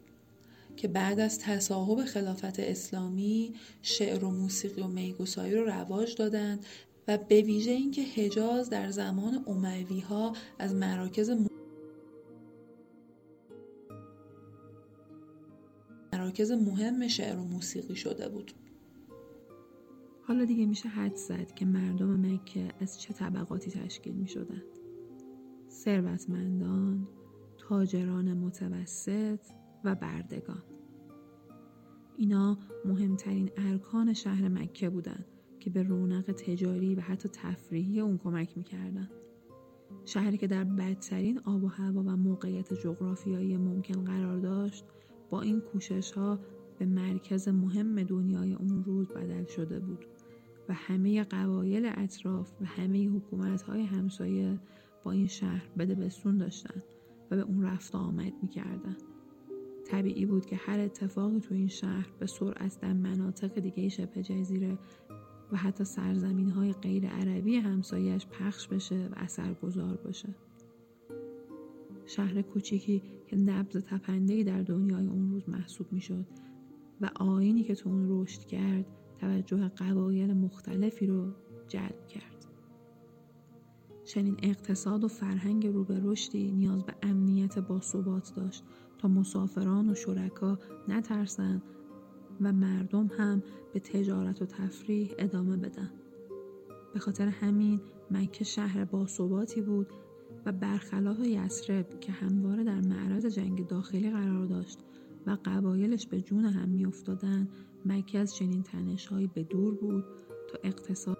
که 0.77 0.89
بعد 0.89 1.21
از 1.21 1.39
تصاحب 1.39 2.05
خلافت 2.05 2.61
اسلامی 2.61 3.55
شعر 3.83 4.25
و 4.25 4.31
موسیقی 4.31 4.83
و 4.83 4.87
میگساری 4.87 5.55
رو 5.55 5.65
رواج 5.65 6.17
دادند 6.17 6.67
و 7.09 7.19
به 7.19 7.43
ویژه 7.43 7.71
اینکه 7.71 8.03
حجاز 8.03 8.71
در 8.71 8.91
زمان 8.91 9.45
اموی 9.47 10.01
ها 10.01 10.33
از 10.59 10.75
مراکز 10.75 11.31
مراکز 16.13 16.51
مهم 16.51 17.09
شعر 17.09 17.39
و 17.39 17.45
موسیقی 17.45 17.97
شده 17.97 18.29
بود 18.29 18.53
حالا 20.23 20.45
دیگه 20.45 20.67
میشه 20.67 20.89
حد 20.89 21.15
زد 21.15 21.55
که 21.55 21.65
مردم 21.65 22.33
مکه 22.33 22.69
از 22.81 23.01
چه 23.01 23.15
طبقاتی 23.15 23.71
تشکیل 23.71 24.15
می 24.15 24.29
شدن. 24.29 24.63
ثروتمندان، 25.71 27.09
تاجران 27.59 28.35
متوسط 28.35 29.41
و 29.85 29.95
بردگان. 29.95 30.63
اینا 32.17 32.59
مهمترین 32.85 33.51
ارکان 33.57 34.13
شهر 34.13 34.49
مکه 34.49 34.91
بودند 34.91 35.25
که 35.63 35.71
به 35.71 35.83
رونق 35.83 36.33
تجاری 36.33 36.95
و 36.95 37.01
حتی 37.01 37.29
تفریحی 37.33 38.01
اون 38.01 38.19
کمک 38.19 38.57
می‌کردن. 38.57 39.09
شهری 40.05 40.39
که 40.39 40.47
در 40.47 40.65
بدترین 40.65 41.39
آب 41.39 41.65
و 41.65 41.69
هوا 41.69 42.03
و 42.03 42.17
موقعیت 42.17 42.75
جغرافیایی 42.75 43.57
ممکن 43.57 44.05
قرار 44.05 44.39
داشت 44.39 44.85
با 45.31 45.43
این 45.43 45.61
کوشش 45.61 46.11
ها 46.11 46.39
به 46.79 46.87
مرکز 46.87 47.49
مهم 47.49 48.03
دنیای 48.03 48.55
اون 48.55 48.85
روز 48.85 49.09
بدل 49.09 49.45
شده 49.45 49.81
بود 49.81 50.07
و 50.69 50.75
همه 50.75 51.25
قبایل 51.25 51.91
اطراف 51.95 52.53
و 52.61 52.65
همه 52.65 53.09
حکومت 53.09 53.63
های 53.63 53.83
همسایه 53.83 54.61
با 55.05 55.13
این 55.13 55.27
شهر 55.27 55.69
بده 55.79 55.95
بسون 55.95 56.37
داشتن 56.37 56.83
و 57.31 57.37
به 57.37 57.43
اون 57.43 57.63
رفت 57.63 57.95
آمد 57.95 58.33
می‌کردن. 58.43 58.97
طبیعی 59.85 60.27
بود 60.27 60.47
که 60.47 60.57
هر 60.57 60.81
اتفاقی 60.81 61.41
تو 61.41 61.55
این 61.55 61.69
شهر 61.69 62.07
به 62.19 62.27
سرعت 62.27 62.81
در 62.81 62.93
مناطق 62.93 63.61
دیگه 63.61 63.89
شبه 63.89 64.23
جزیره 64.23 64.79
و 65.53 65.57
حتی 65.57 65.85
سرزمین 65.85 66.51
های 66.51 66.73
غیر 66.73 67.07
عربی 67.07 67.57
همسایش 67.57 68.27
پخش 68.27 68.69
بشه 68.69 69.09
و 69.13 69.15
اثرگذار 69.17 69.97
باشه. 69.97 70.35
شهر 72.07 72.43
کوچیکی 72.43 73.03
که 73.27 73.37
نبض 73.37 73.77
تپندهی 73.77 74.45
در 74.45 74.63
دنیای 74.63 75.07
اون 75.07 75.31
روز 75.31 75.49
محسوب 75.49 75.93
می‌شد 75.93 76.27
و 77.01 77.11
آینی 77.15 77.63
که 77.63 77.75
تو 77.75 77.89
اون 77.89 78.07
رشد 78.09 78.45
کرد 78.45 78.87
توجه 79.21 79.69
قبایل 79.69 80.33
مختلفی 80.33 81.07
رو 81.07 81.33
جلب 81.69 82.07
کرد. 82.07 82.47
چنین 84.05 84.37
اقتصاد 84.43 85.05
و 85.05 85.09
فرهنگ 85.09 85.67
رو 85.67 85.85
به 85.85 86.01
رشدی 86.03 86.53
نیاز 86.53 86.85
به 86.85 86.95
امنیت 87.03 87.59
باثبات 87.59 88.33
داشت 88.37 88.65
تا 88.99 89.09
مسافران 89.09 89.91
و 89.91 89.95
شرکا 89.95 90.59
نترسن 90.89 91.63
و 92.41 92.53
مردم 92.53 93.07
هم 93.07 93.43
به 93.73 93.81
تجارت 93.81 94.43
و 94.43 94.47
تفریح 94.47 95.15
ادامه 95.19 95.57
بدن. 95.57 95.91
به 96.95 97.01
خاطر 97.01 97.29
همین 97.29 97.81
مکه 98.11 98.45
شهر 98.45 98.85
باثباتی 98.85 99.61
بود 99.61 99.87
و 100.47 100.53
برخلاف 100.53 101.19
یسرب 101.21 102.01
که 102.01 102.13
همواره 102.13 102.65
در 102.65 102.81
معرض 102.81 103.27
جنگ 103.27 103.67
داخلی 103.67 104.11
قرار 104.11 104.47
داشت 104.47 104.79
و 105.27 105.37
قبایلش 105.45 106.07
به 106.07 106.21
جون 106.21 106.45
هم 106.45 106.69
میافتادند 106.69 107.49
مکه 107.87 108.19
از 108.19 108.35
چنین 108.35 108.63
تنشهایی 108.63 109.27
به 109.27 109.43
دور 109.43 109.75
بود 109.75 110.05
تا 110.49 110.59
اقتصاد 110.65 111.19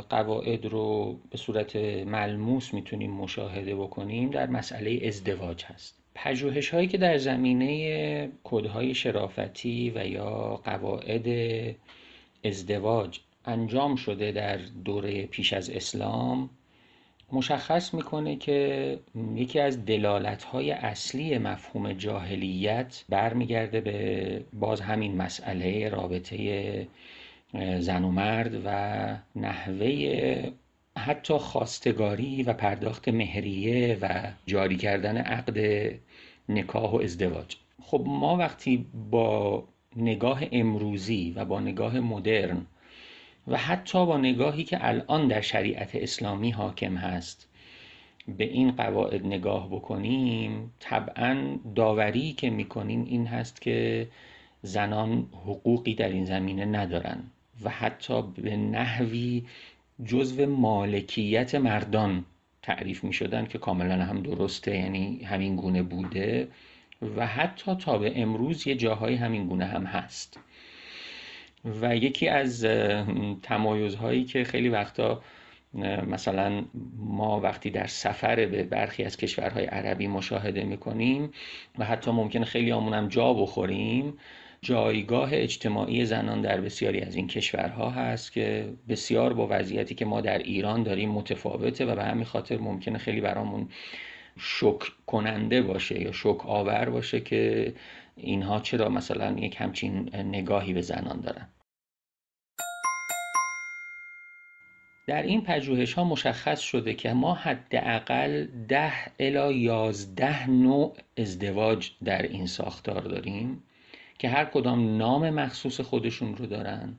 قواعد 0.00 0.66
رو 0.66 1.16
به 1.30 1.38
صورت 1.38 1.76
ملموس 2.06 2.74
می‌تونیم 2.74 3.10
مشاهده 3.10 3.74
بکنیم 3.76 4.30
در 4.30 4.46
مسئله 4.46 5.00
ازدواج 5.06 5.64
هست. 5.64 6.00
پژوهش 6.14 6.70
هایی 6.70 6.88
که 6.88 6.98
در 6.98 7.18
زمینه 7.18 8.30
کودهای 8.44 8.94
شرافتی 8.94 9.92
و 9.94 10.06
یا 10.06 10.60
قواعد 10.64 11.26
ازدواج 12.44 13.18
انجام 13.44 13.96
شده 13.96 14.32
در 14.32 14.56
دوره 14.84 15.26
پیش 15.26 15.52
از 15.52 15.70
اسلام 15.70 16.50
مشخص 17.32 17.94
می‌کنه 17.94 18.36
که 18.36 18.98
یکی 19.34 19.60
از 19.60 19.84
دلالت 19.84 20.44
های 20.44 20.70
اصلی 20.70 21.38
مفهوم 21.38 21.92
جاهلیت 21.92 23.04
برمیگرده 23.08 23.80
به 23.80 24.44
باز 24.52 24.80
همین 24.80 25.16
مسئله 25.16 25.88
رابطه 25.88 26.86
زن 27.78 28.04
و 28.04 28.10
مرد 28.10 28.62
و 28.64 28.68
نحوه 29.36 30.50
حتی 30.98 31.34
خواستگاری 31.34 32.42
و 32.42 32.52
پرداخت 32.52 33.08
مهریه 33.08 33.98
و 34.02 34.32
جاری 34.46 34.76
کردن 34.76 35.16
عقد 35.16 35.58
نکاح 36.48 36.90
و 36.90 36.96
ازدواج. 36.96 37.56
خب 37.82 38.04
ما 38.06 38.36
وقتی 38.36 38.86
با 39.10 39.64
نگاه 39.96 40.42
امروزی 40.52 41.32
و 41.36 41.44
با 41.44 41.60
نگاه 41.60 42.00
مدرن 42.00 42.66
و 43.48 43.56
حتی 43.56 44.06
با 44.06 44.18
نگاهی 44.18 44.64
که 44.64 44.78
الان 44.88 45.28
در 45.28 45.40
شریعت 45.40 45.94
اسلامی 45.94 46.50
حاکم 46.50 46.96
هست 46.96 47.48
به 48.38 48.44
این 48.44 48.70
قواعد 48.70 49.26
نگاه 49.26 49.68
بکنیم 49.68 50.72
طبعا 50.80 51.58
داوری 51.74 52.32
که 52.32 52.50
می‌کنیم 52.50 53.04
این 53.04 53.26
هست 53.26 53.62
که 53.62 54.08
زنان 54.62 55.26
حقوقی 55.32 55.94
در 55.94 56.08
این 56.08 56.24
زمینه 56.24 56.64
ندارن. 56.64 57.22
و 57.64 57.70
حتی 57.70 58.22
به 58.22 58.56
نحوی 58.56 59.44
جزو 60.04 60.46
مالکیت 60.46 61.54
مردان 61.54 62.24
تعریف 62.62 63.04
می 63.04 63.12
شدن 63.12 63.46
که 63.46 63.58
کاملا 63.58 64.04
هم 64.04 64.22
درسته 64.22 64.76
یعنی 64.76 65.22
همین 65.22 65.56
گونه 65.56 65.82
بوده 65.82 66.48
و 67.16 67.26
حتی 67.26 67.74
تا 67.74 67.98
به 67.98 68.20
امروز 68.20 68.66
یه 68.66 68.74
جاهای 68.74 69.14
همین 69.14 69.46
گونه 69.46 69.64
هم 69.64 69.84
هست. 69.84 70.40
و 71.64 71.96
یکی 71.96 72.28
از 72.28 72.66
تمایزهایی 73.42 74.24
که 74.24 74.44
خیلی 74.44 74.68
وقتا 74.68 75.22
مثلا 76.06 76.64
ما 76.96 77.40
وقتی 77.40 77.70
در 77.70 77.86
سفر 77.86 78.46
به 78.46 78.62
برخی 78.62 79.04
از 79.04 79.16
کشورهای 79.16 79.64
عربی 79.64 80.06
مشاهده 80.06 80.64
می‌کنیم 80.64 81.30
و 81.78 81.84
حتی 81.84 82.10
ممکن 82.10 82.44
خیلی 82.44 82.70
هم 82.70 83.08
جا 83.08 83.34
بخوریم 83.34 84.14
جایگاه 84.62 85.30
اجتماعی 85.32 86.04
زنان 86.04 86.40
در 86.40 86.60
بسیاری 86.60 87.00
از 87.00 87.16
این 87.16 87.26
کشورها 87.26 87.90
هست 87.90 88.32
که 88.32 88.72
بسیار 88.88 89.32
با 89.32 89.46
وضعیتی 89.50 89.94
که 89.94 90.04
ما 90.04 90.20
در 90.20 90.38
ایران 90.38 90.82
داریم 90.82 91.10
متفاوته 91.10 91.84
و 91.84 91.94
به 91.94 92.04
همین 92.04 92.24
خاطر 92.24 92.58
ممکنه 92.58 92.98
خیلی 92.98 93.20
برامون 93.20 93.68
شک 94.38 94.78
کننده 95.06 95.62
باشه 95.62 96.00
یا 96.00 96.12
شک 96.12 96.46
آور 96.46 96.90
باشه 96.90 97.20
که 97.20 97.74
اینها 98.16 98.60
چرا 98.60 98.88
مثلا 98.88 99.38
یک 99.38 99.56
همچین 99.58 100.16
نگاهی 100.16 100.72
به 100.72 100.80
زنان 100.80 101.20
دارن. 101.20 101.48
در 105.06 105.22
این 105.22 105.44
پژوهش 105.44 105.92
ها 105.92 106.04
مشخص 106.04 106.60
شده 106.60 106.94
که 106.94 107.12
ما 107.12 107.34
حداقل 107.34 108.46
ده 108.68 108.92
الا 109.18 109.52
یازده 109.52 110.50
نوع 110.50 110.96
ازدواج 111.16 111.90
در 112.04 112.22
این 112.22 112.46
ساختار 112.46 113.02
داریم. 113.02 113.62
که 114.20 114.28
هر 114.28 114.44
کدام 114.44 114.96
نام 114.96 115.30
مخصوص 115.30 115.80
خودشون 115.80 116.36
رو 116.36 116.46
دارن 116.46 116.94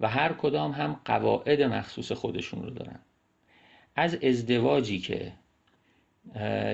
و 0.00 0.08
هر 0.08 0.32
کدام 0.32 0.72
هم 0.72 1.00
قواعد 1.04 1.62
مخصوص 1.62 2.12
خودشون 2.12 2.62
رو 2.62 2.70
دارن. 2.70 2.98
از 3.96 4.14
ازدواجی 4.14 4.98
که 4.98 5.32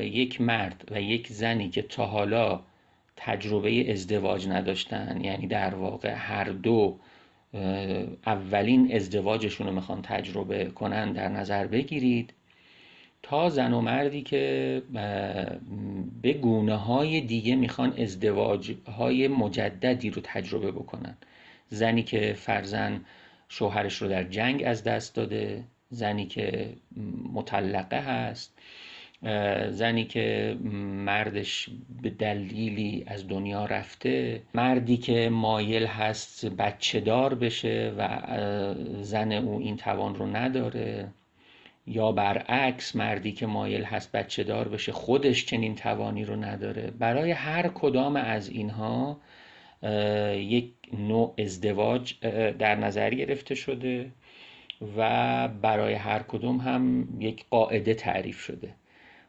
یک 0.03 0.41
مرد 0.41 0.85
و 0.91 1.01
یک 1.01 1.29
زنی 1.29 1.71
که 1.71 1.83
تا 1.83 2.07
حالا 2.07 2.61
تجربه 3.17 3.93
ازدواج 3.93 4.49
نداشتن 4.49 5.21
یعنی 5.25 5.47
در 5.47 5.75
واقع 5.75 6.15
هر 6.15 6.45
دو 6.45 6.99
اولین 8.27 8.95
ازدواجشون 8.95 9.67
رو 9.67 9.73
می‌خوان 9.73 10.03
تجربه 10.03 10.65
کنن 10.65 11.13
در 11.13 11.29
نظر 11.29 11.67
بگیرید 11.67 12.35
تا 13.23 13.49
زن 13.49 13.73
و 13.73 13.81
مردی 13.81 14.23
که 14.23 14.83
به 16.23 16.33
گونه 16.33 16.77
های 16.77 17.21
دیگه 17.21 17.57
می‌خوان 17.57 17.93
ازدواج 17.99 18.75
های 18.99 19.29
مجددی 19.29 20.11
رو 20.11 20.23
تجربه 20.25 20.73
بکنن. 20.73 21.17
زنی 21.69 22.03
که 22.03 22.33
فرزن 22.37 23.01
شوهرش 23.49 24.03
رو 24.03 24.09
در 24.09 24.25
جنگ 24.25 24.63
از 24.67 24.85
دست 24.85 25.15
داده 25.15 25.65
زنی 25.91 26.27
که 26.27 26.73
مطلقه 27.33 28.01
هست 28.01 28.59
زنی 29.71 30.05
که 30.05 30.57
مردش 31.05 31.71
به 32.03 32.11
دلیلی 32.11 33.05
از 33.07 33.29
دنیا 33.29 33.65
رفته 33.65 34.43
مردی 34.55 34.97
که 34.97 35.29
مایل 35.29 35.87
هست 35.87 36.47
بچه 36.47 37.01
دار 37.01 37.35
بشه 37.35 37.95
و 37.99 38.09
زن 39.03 39.33
او 39.33 39.59
این 39.59 39.77
توان 39.77 40.15
رو 40.15 40.27
نداره. 40.27 41.09
یا 41.89 42.13
برعکس 42.13 42.97
مردی 42.97 43.33
که 43.33 43.47
مایل 43.47 43.85
هست 43.85 44.13
بچه 44.13 44.45
دار 44.45 44.69
بشه 44.69 44.93
خودش 44.93 45.47
چنین 45.47 45.75
توانی 45.75 46.25
رو 46.25 46.37
نداره. 46.37 46.91
برای 46.99 47.31
هر 47.31 47.69
کدام 47.69 48.17
از 48.17 48.49
اینها 48.49 49.21
یک 50.35 50.73
نوع 50.99 51.35
ازدواج 51.39 52.15
در 52.59 52.75
نظر 52.75 53.11
گرفته 53.11 53.55
شده 53.55 54.11
و 54.97 55.49
برای 55.49 55.95
هر 55.95 56.23
کدوم 56.23 56.57
هم 56.57 57.09
یک 57.21 57.45
قاعده 57.51 57.95
تعریف 57.95 58.41
شده. 58.41 58.75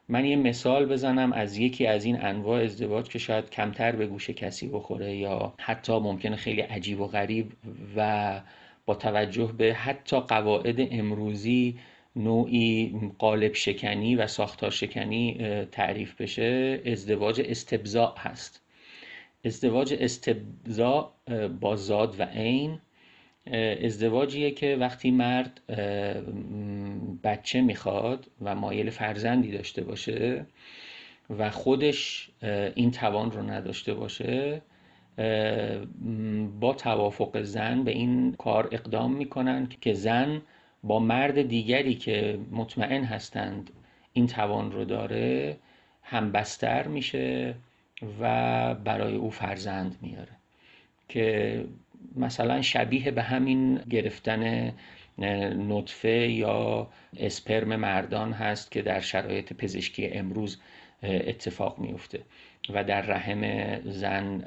من 0.08 0.26
یه 0.26 0.36
مثال 0.36 0.86
بزنم 0.86 1.34
از 1.34 1.58
یکی 1.58 1.88
از 1.88 2.06
این 2.06 2.22
انواع 2.26 2.63
ازدواج 2.63 3.10
که 3.10 3.19
شاید 3.19 3.50
کمتر 3.50 3.91
به 3.91 4.08
گوش 4.08 4.30
کسی 4.30 4.67
بخوره 4.67 5.15
یا 5.15 5.54
حتی 5.60 6.00
ممکنه 6.00 6.36
خیلی 6.36 6.62
عجیب 6.62 7.02
و 7.02 7.08
غریب 7.08 7.52
و 7.95 8.41
با 8.86 8.95
توجه 8.95 9.54
به 9.58 9.74
حتی 9.74 10.19
قواعد 10.19 10.76
امروزی 10.91 11.80
نوعی 12.15 12.95
قالب 13.19 13.54
شکنی 13.54 14.15
و 14.15 14.28
ساختار 14.28 14.72
شکنی 14.72 15.38
تعریف 15.72 16.22
بشه 16.22 16.82
ازدواج 16.86 17.41
استبزاء 17.45 18.13
هست. 18.17 18.62
ازدواج 19.45 19.98
استبزاء 20.00 21.10
با 21.62 21.76
زاد 21.76 22.19
و 22.19 22.24
عین 22.24 22.80
ازدواجیه 23.84 24.52
که 24.52 24.78
وقتی 24.80 25.12
مرد 25.12 25.62
بچه 27.24 27.62
می‌خواد 27.62 28.28
و 28.41 28.56
مایل 28.56 28.89
فرزندی 28.89 29.52
داشته 29.52 29.84
باشه 29.84 30.45
و 31.30 31.50
خودش 31.50 32.30
این 32.76 32.91
توان 32.91 33.32
رو 33.32 33.41
نداشته 33.41 33.93
باشه 33.93 34.62
با 36.60 36.74
توافق 36.74 37.41
زن 37.41 37.84
به 37.84 37.91
این 37.91 38.34
کار 38.34 38.69
اقدام 38.72 39.13
می‌کنن 39.13 39.69
که 39.82 39.93
زن 39.93 40.41
با 40.84 41.00
مرد 41.00 41.42
دیگری 41.42 41.96
که 41.96 42.39
مطمئن 42.52 43.04
هستند 43.04 43.70
این 44.13 44.28
توان 44.28 44.72
رو 44.72 44.86
داره 44.86 45.58
هم 46.04 46.32
بستر 46.32 46.88
میشه 46.88 47.56
و 48.20 48.76
برای 48.76 49.15
او 49.15 49.30
فرزند 49.30 49.96
میاره. 50.02 50.32
که 51.10 51.65
مثلا 52.15 52.62
شبیه 52.62 53.12
به 53.12 53.22
همین 53.22 53.76
گرفتن 53.76 54.74
نطفه 55.70 56.30
یا 56.32 56.88
اسپرم 57.18 57.76
مردان 57.76 58.34
هست 58.34 58.72
که 58.72 58.82
در 58.82 59.00
شرایط 59.00 59.54
پزشکی 59.54 60.08
امروز 60.08 60.62
اتفاق 61.04 61.80
میفته 61.80 62.20
و 62.70 62.84
در 62.84 63.02
رحم 63.02 63.42
زن 63.92 64.44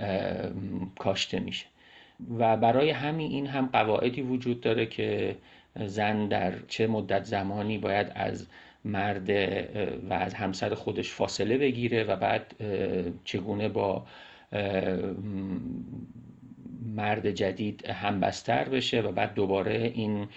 کاشته 0.98 1.40
میشه. 1.40 1.66
و 2.38 2.56
برای 2.56 2.90
همین 2.90 3.30
این 3.30 3.46
هم 3.46 3.66
قواعدی 3.66 4.22
وجود 4.22 4.60
داره 4.60 4.86
که 4.86 5.36
زن 5.76 6.28
در 6.28 6.58
چه 6.68 6.86
مدت 6.86 7.24
زمانی 7.24 7.78
باید 7.78 8.12
از 8.14 8.46
مرد 8.84 9.30
و 10.10 10.12
از 10.12 10.34
همسر 10.34 10.74
خودش 10.74 11.10
فاصله 11.10 11.58
بگیره 11.58 12.04
و 12.04 12.16
بعد 12.16 12.54
چگونه 13.24 13.68
با 13.68 14.06
مرد 16.86 17.30
جدید 17.30 17.86
همبستر 17.86 18.68
بشه 18.68 19.00
و 19.00 19.12
بعد 19.12 19.34
دوباره 19.34 19.92
این 19.94 20.28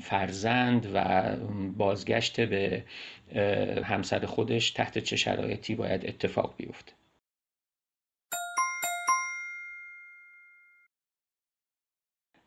فرزند 0.00 0.86
و 0.94 1.22
بازگشت 1.76 2.40
به 2.40 2.84
همسر 3.84 4.26
خودش 4.26 4.70
تحت 4.70 4.98
چه 4.98 5.16
شرایطی 5.16 5.74
باید 5.74 6.06
اتفاق 6.06 6.54
بیفته. 6.56 6.92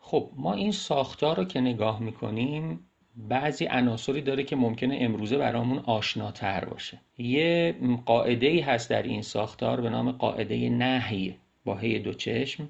خب 0.08 0.30
ما 0.36 0.54
این 0.54 0.72
ساختار 0.72 1.38
رو 1.38 1.44
که 1.44 1.62
نگاه 1.62 2.02
می‌کنیم 2.02 2.80
بعضی 3.16 3.66
عناصری 3.66 4.22
داره 4.22 4.44
که 4.44 4.56
ممکنه 4.56 4.98
امروزه 5.02 5.38
برامون 5.38 5.78
آشناتر 5.78 6.66
باشه. 6.66 6.98
یه 7.18 7.76
قاعده 8.06 8.48
ای 8.48 8.60
هست 8.60 8.90
در 8.90 9.04
این 9.04 9.22
ساختار 9.22 9.82
به 9.82 9.90
نام 9.90 10.12
قاعده 10.12 10.70
نهی 10.70 11.36
با 11.66 11.78
هی 11.78 12.00
دو 12.00 12.14
چشم 12.14 12.70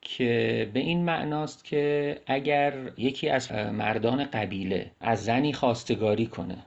که 0.00 0.70
به 0.74 0.80
این 0.80 1.04
معناست 1.04 1.64
که 1.64 2.16
اگر 2.26 2.74
یکی 2.96 3.28
از 3.28 3.52
مردان 3.52 4.24
قبیله 4.24 4.90
از 5.00 5.24
زنی 5.24 5.52
خواستگاری 5.52 6.26
کنه 6.26 6.58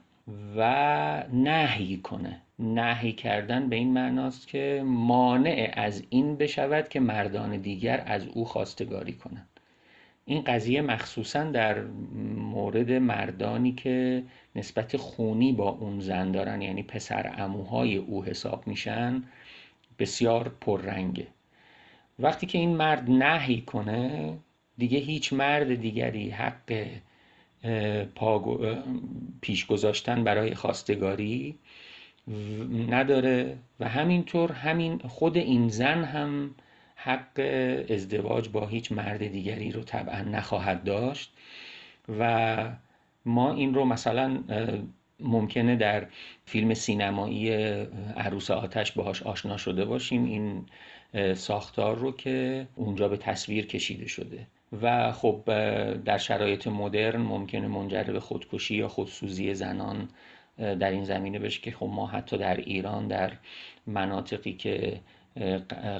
و 0.57 1.23
نهی 1.33 1.97
کنه 1.97 2.41
نهی 2.59 3.11
کردن 3.11 3.69
به 3.69 3.75
این 3.75 3.93
معناست 3.93 4.47
که 4.47 4.83
مانع 4.85 5.71
از 5.73 6.03
این 6.09 6.35
بشود 6.37 6.89
که 6.89 6.99
مردان 6.99 7.57
دیگر 7.57 8.03
از 8.05 8.27
او 8.27 8.45
خواستگاری 8.45 9.13
کنند. 9.13 9.50
این 10.31 10.41
قضیه 10.41 10.81
مخصوصا 10.81 11.43
در 11.43 11.81
مورد 12.35 12.91
مردانی 12.91 13.71
که 13.71 14.23
نسبت 14.55 14.97
خونی 14.97 15.51
با 15.51 15.69
اون 15.69 15.99
زن 15.99 16.31
دارن 16.31 16.61
یعنی 16.61 16.83
پسر 16.83 17.35
اموهای 17.37 17.97
او 17.97 18.25
حساب 18.25 18.67
میشن 18.67 19.23
بسیار 19.99 20.55
پررنگه. 20.61 21.27
وقتی 22.19 22.45
که 22.45 22.57
این 22.57 22.75
مرد 22.75 23.09
نهی 23.09 23.61
کنه 23.61 24.33
دیگه 24.77 24.99
هیچ 24.99 25.33
مرد 25.33 25.75
دیگری 25.75 26.29
حق 26.29 26.87
پیش 29.41 29.65
گذاشتن 29.65 30.23
برای 30.23 30.55
خواستگاری 30.55 31.59
نداره. 32.89 33.57
و 33.79 33.89
همینطور 33.89 34.51
همین 34.51 34.97
خود 34.97 35.37
این 35.37 35.69
زن 35.69 36.03
هم 36.03 36.55
حق 37.03 37.39
ازدواج 37.89 38.49
با 38.49 38.67
هیچ 38.67 38.91
مرد 38.91 39.27
دیگری 39.27 39.71
رو 39.71 39.81
طبعا 39.81 40.21
نخواهد 40.21 40.83
داشت 40.83 41.33
و 42.19 42.69
ما 43.25 43.53
این 43.53 43.73
رو 43.73 43.85
مثلا 43.85 44.43
ممکنه 45.19 45.75
در 45.75 46.07
فیلم 46.45 46.73
سینمایی 46.73 47.49
عروس 48.17 48.51
آتش 48.51 48.91
باهاش 48.91 49.23
آشنا 49.23 49.57
شده 49.57 49.85
باشیم. 49.85 50.25
این 50.25 50.65
ساختار 51.35 51.97
رو 51.97 52.11
که 52.11 52.67
اونجا 52.75 53.07
به 53.07 53.17
تصویر 53.17 53.65
کشیده 53.65 54.07
شده 54.07 54.47
و 54.81 55.11
خب 55.11 55.41
در 56.05 56.17
شرایط 56.17 56.67
مدرن 56.67 57.21
ممکنه 57.21 57.67
منجر 57.67 58.03
به 58.03 58.19
خودکشی 58.19 58.75
یا 58.75 58.87
خودسوزی 58.87 59.53
زنان 59.53 60.09
در 60.57 60.91
این 60.91 61.03
زمینه 61.03 61.39
بشه 61.39 61.61
که 61.61 61.71
خب 61.71 61.89
ما 61.93 62.07
حتی 62.07 62.37
در 62.37 62.57
ایران 62.57 63.07
در 63.07 63.31
مناطقی 63.87 64.53
که 64.53 64.99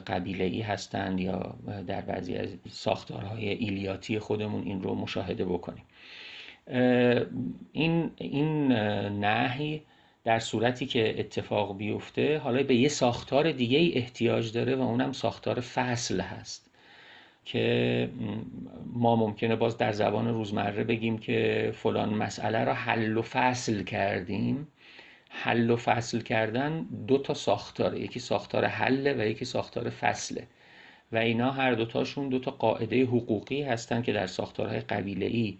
قبیله 0.08 0.46
ای 0.46 0.62
هستند 0.62 1.20
یا 1.20 1.56
در 1.88 2.02
بعضی 2.02 2.36
از 2.36 2.50
ساختارهای 2.70 3.50
ایلیاتی 3.50 4.20
خودمون 4.20 4.64
این 4.64 4.84
رو 4.84 4.96
مشاهده 4.96 5.46
بکنیم. 5.46 5.84
این 7.72 8.12
این 8.18 8.72
نهی 9.08 9.82
در 10.24 10.40
صورتی 10.40 10.86
که 10.86 11.20
اتفاق 11.20 11.78
بیفته 11.78 12.38
حالا 12.38 12.64
به 12.64 12.76
یه 12.76 12.88
ساختار 12.88 13.52
دیگه 13.52 13.92
احتیاج 13.94 14.52
داره 14.52 14.76
و 14.76 14.82
اونم 14.82 15.12
ساختار 15.12 15.60
فصل 15.60 16.22
هست 16.22 16.72
که 17.46 18.10
ما 18.94 19.16
ممکنه 19.16 19.56
باز 19.56 19.78
در 19.78 19.92
زبان 19.92 20.28
روزمره 20.28 20.84
بگیم 20.84 21.18
که 21.18 21.72
فلان 21.76 22.10
مسئله 22.10 22.64
را 22.64 22.74
حل 22.74 23.18
و 23.18 23.22
فصل 23.22 23.84
کردیم. 23.84 24.68
حل 25.32 25.70
و 25.70 25.76
فصل 25.76 26.22
کردن 26.22 26.86
دو 27.08 27.18
تا 27.18 27.34
ساختاره. 27.34 28.00
یکی 28.00 28.20
ساختار 28.20 28.66
حل 28.66 29.14
و 29.18 29.26
یکی 29.28 29.46
ساختار 29.46 29.90
فصله. 29.90 30.48
و 31.12 31.18
اینا 31.18 31.52
هر 31.52 31.74
دوتاشون 31.74 32.30
دو 32.30 32.40
تا 32.40 32.52
قاعده 32.52 33.04
حقوقی 33.04 33.64
هستن 33.64 34.02
که 34.02 34.14
در 34.14 34.28
ساختارهای 34.28 34.80
قبیله 34.80 35.54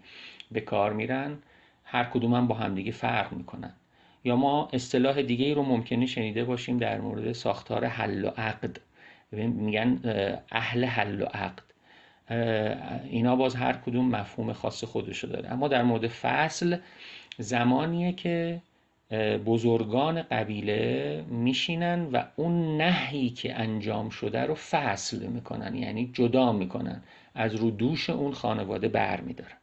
به 0.52 0.60
کار 0.60 0.92
میرن. 0.92 1.38
هر 1.84 2.04
کدوم 2.04 2.34
هم 2.34 2.46
با 2.46 2.54
همدیگه 2.54 2.92
فرق 2.92 3.32
می‌کنن. 3.32 3.72
یا 4.24 4.36
ما 4.36 4.68
اصطلاح 4.72 5.22
دیگه 5.22 5.44
ای 5.44 5.54
رو 5.54 5.62
ممکنه 5.62 6.06
شنیده 6.06 6.44
باشیم 6.44 6.78
در 6.78 7.00
مورد 7.00 7.32
ساختار 7.32 7.84
حل 7.84 8.24
و 8.24 8.28
عقد. 8.28 8.76
میگن 9.32 10.00
اهل 10.52 10.84
حل 10.84 11.22
و 11.22 11.24
عقد. 11.24 11.62
اینا 13.04 13.36
باز 13.36 13.54
هر 13.54 13.72
کدوم 13.72 14.08
مفهوم 14.08 14.52
خاص 14.52 14.84
خودشو 14.84 15.26
داره. 15.26 15.52
اما 15.52 15.68
در 15.68 15.82
مورد 15.82 16.06
فصل 16.06 16.76
زمانیه 17.38 18.12
که 18.12 18.60
بزرگان 19.46 20.22
قبیله 20.22 21.24
میشینن 21.28 22.08
و 22.12 22.24
اون 22.36 22.76
نهی 22.76 23.30
که 23.30 23.54
انجام 23.54 24.10
شده 24.10 24.40
رو 24.40 24.54
فصل 24.54 25.26
می‌کنن 25.26 25.74
یعنی 25.74 26.10
جدا 26.12 26.52
می‌کنن 26.52 27.02
از 27.34 27.54
رو 27.54 27.70
دوش 27.70 28.10
اون 28.10 28.32
خانواده 28.32 28.88
بر 28.88 29.20
میدارن 29.20 29.56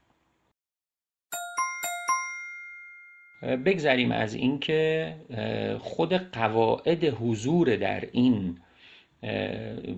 بگذریم 3.65 4.11
از 4.11 4.33
اینکه 4.33 5.15
خود 5.79 6.13
قواعد 6.13 7.03
حضور 7.03 7.75
در 7.75 8.03
این 8.11 8.57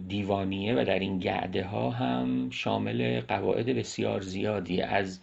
دیوانیه 0.07 0.75
و 0.75 0.83
در 0.85 0.99
این 0.99 1.19
گعده 1.19 1.63
ها 1.63 1.89
هم 1.89 2.49
شامل 2.49 3.21
قواعد 3.21 3.65
بسیار 3.65 4.21
زیادی 4.21 4.81
از 4.81 5.21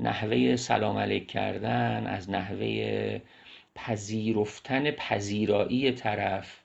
نحوه 0.00 0.56
سلام 0.56 0.96
علیک 0.96 1.28
کردن 1.28 2.06
از 2.06 2.30
نحوه 2.30 3.20
پذیرفتن 3.74 4.90
پذیرایی 4.90 5.92
طرف 5.92 6.62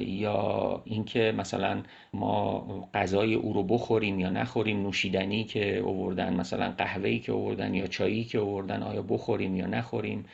یا 0.00 0.82
اینکه 0.84 1.34
مثلا 1.36 1.82
ما 2.12 2.60
غذای 2.94 3.34
او 3.34 3.52
رو 3.52 3.62
بخوریم 3.62 4.20
یا 4.20 4.30
نخوریم 4.30 4.82
نوشیدنی 4.82 5.44
که 5.44 5.76
اووردن 5.76 6.34
مثلا 6.34 6.74
قهوه‌ای 6.78 7.18
که 7.18 7.32
اووردن 7.32 7.74
یا 7.74 7.86
چایی 7.86 8.24
که 8.24 8.38
اووردن 8.38 8.82
آیا 8.82 9.02
بخوریم 9.02 9.56
یا 9.56 9.66
نخوریم 9.66 10.24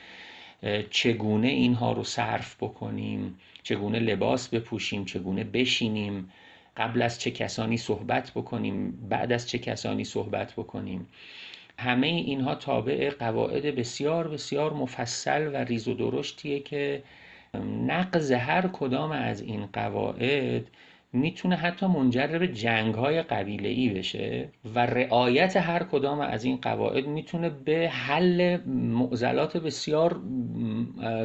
چگونه 0.90 1.49
اینها 1.49 1.92
رو 1.92 2.05
صرف 2.05 2.57
بکنیم 2.62 3.38
چگونه 3.62 3.99
لباس 3.99 4.49
بپوشیم 4.49 5.05
چگونه 5.05 5.45
بشینیم 5.45 6.31
قبل 6.77 7.03
از 7.03 7.21
چه 7.21 7.31
کسانی 7.31 7.77
صحبت 7.77 8.31
بکنیم 8.31 9.09
بعد 9.09 9.33
از 9.33 9.49
چه 9.49 9.59
کسانی 9.59 10.05
صحبت 10.05 10.53
بکنیم. 10.53 11.07
همه 11.78 12.06
اینها 12.06 12.54
تابع 12.54 13.10
قواعد 13.10 13.74
بسیار 13.76 14.28
بسیار 14.28 14.72
مفصل 14.72 15.50
و 15.54 15.56
ریز 15.56 15.88
و 15.88 15.94
درشتیه 15.94 16.60
که 16.60 17.02
نقض 17.86 18.32
هر 18.32 18.68
کدام 18.68 19.12
از 19.12 19.40
این 19.42 19.66
قواعد 19.72 20.66
می‌تونه 21.12 21.56
حتی 21.56 21.86
منجر 21.86 22.26
به 22.38 22.48
جنگ 22.48 22.94
های 22.94 23.22
قبیله 23.22 23.68
ای 23.68 23.88
بشه 23.88 24.48
و 24.74 24.78
رعایت 24.86 25.56
هر 25.56 25.82
کدام 25.82 26.20
از 26.20 26.44
این 26.44 26.56
قواعد 26.56 27.06
می‌تونه 27.06 27.48
به 27.50 27.88
حل 27.88 28.58
معضلات 28.66 29.56
بسیار 29.56 30.20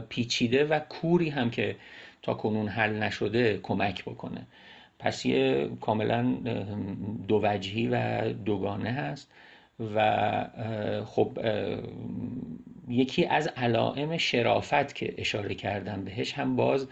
پیچیده 0.09 0.65
و 0.65 0.79
کوری 0.79 1.29
هم 1.29 1.49
که 1.49 1.75
تا 2.21 2.33
کنون 2.33 2.67
حل 2.67 3.03
نشده 3.03 3.59
کمک 3.63 4.05
بکنه. 4.05 4.47
پس 4.99 5.25
یه 5.25 5.69
کاملا 5.81 6.35
دو 7.27 7.39
وجهی 7.43 7.87
و 7.87 8.23
دوگانه 8.33 8.89
هست. 8.91 9.31
و 9.95 11.03
خب 11.05 11.39
یکی 12.89 13.25
از 13.25 13.47
علائم 13.47 14.17
شرافت 14.17 14.95
که 14.95 15.13
اشاره 15.17 15.55
کردم 15.55 16.03
بهش 16.03 16.33
هم 16.33 16.55
باز 16.55 16.87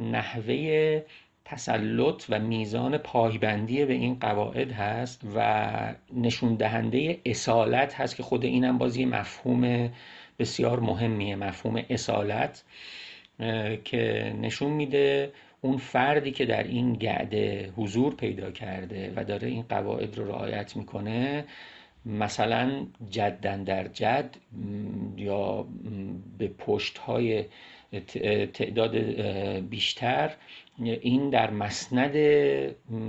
نحوه 0.00 1.02
تسلط 1.44 2.24
و 2.28 2.38
میزان 2.38 2.98
پایبندی 2.98 3.84
به 3.84 3.92
این 3.92 4.14
قواعد 4.20 4.72
هست 4.72 5.20
و 5.36 5.94
نشون 6.14 6.54
دهنده 6.54 7.18
اصالت 7.24 7.94
هست 8.00 8.16
که 8.16 8.22
خود 8.22 8.44
اینم 8.44 8.78
باز 8.78 8.96
یه 8.96 9.06
مفهوم 9.06 9.90
بسیار 10.38 10.80
مهمیه 10.80 11.36
مفهوم 11.36 11.82
اصالت 11.90 12.64
که 13.84 14.34
نشون 14.40 14.70
میده 14.70 15.32
اون 15.60 15.76
فردی 15.76 16.30
که 16.30 16.44
در 16.44 16.62
این 16.62 16.92
گعده 16.92 17.72
حضور 17.76 18.14
پیدا 18.14 18.50
کرده 18.50 19.12
و 19.16 19.24
داره 19.24 19.48
این 19.48 19.64
قواعد 19.68 20.18
رو 20.18 20.28
رعایت 20.28 20.76
می‌کنه 20.76 21.44
مثلا 22.06 22.86
جدن 23.10 23.64
در 23.64 23.88
جد 23.88 24.36
یا 25.16 25.66
به 26.38 26.48
پشت 26.48 26.98
های 26.98 27.44
تعداد 28.52 28.96
بیشتر 29.60 30.30
این 30.78 31.30
در 31.30 31.50
مسند 31.50 32.16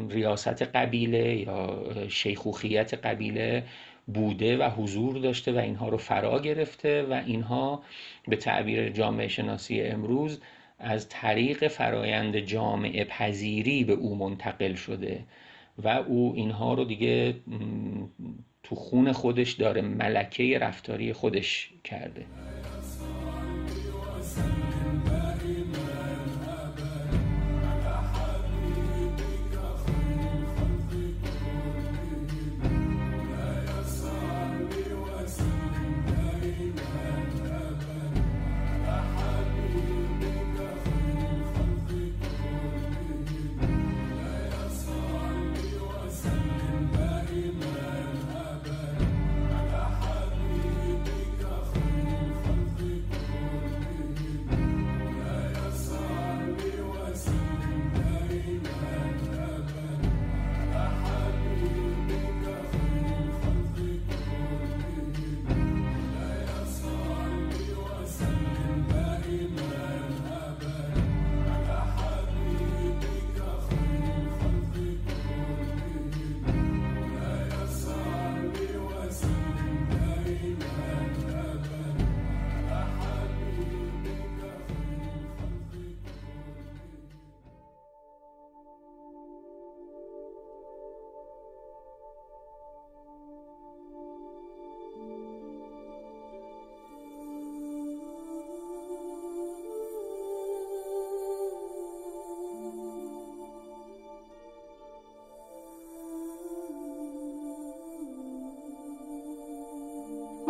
ریاست 0.10 0.62
قبیله 0.62 1.36
یا 1.38 1.84
شیخوخیت 2.08 2.93
قبیله 2.93 3.63
بوده 4.08 4.58
و 4.58 4.69
حضور 4.69 5.17
داشته 5.17 5.51
و 5.51 5.58
اینها 5.58 5.89
رو 5.89 5.97
فرا 5.97 6.39
گرفته 6.39 7.04
و 7.04 7.21
اینها 7.25 7.84
به 8.27 8.36
تعبیر 8.36 8.89
جامعه 8.89 9.27
شناسی 9.27 9.82
امروز 9.82 10.41
از 10.80 11.10
طریق 11.10 11.67
فرایند 11.67 12.38
جامعه 12.38 13.04
پذیری 13.04 13.84
به 13.84 13.93
او 13.93 14.15
منتقل 14.15 14.73
شده 14.73 15.23
و 15.84 15.88
او 15.88 16.34
اینها 16.36 16.73
رو 16.73 16.86
دیگه 16.86 17.36
تو 18.72 18.76
خون 18.76 19.12
خودش 19.12 19.52
داره 19.52 19.82
ملکه 19.82 20.60
رفتاری 20.60 21.14
خودش 21.14 21.70
کرده. 21.84 22.26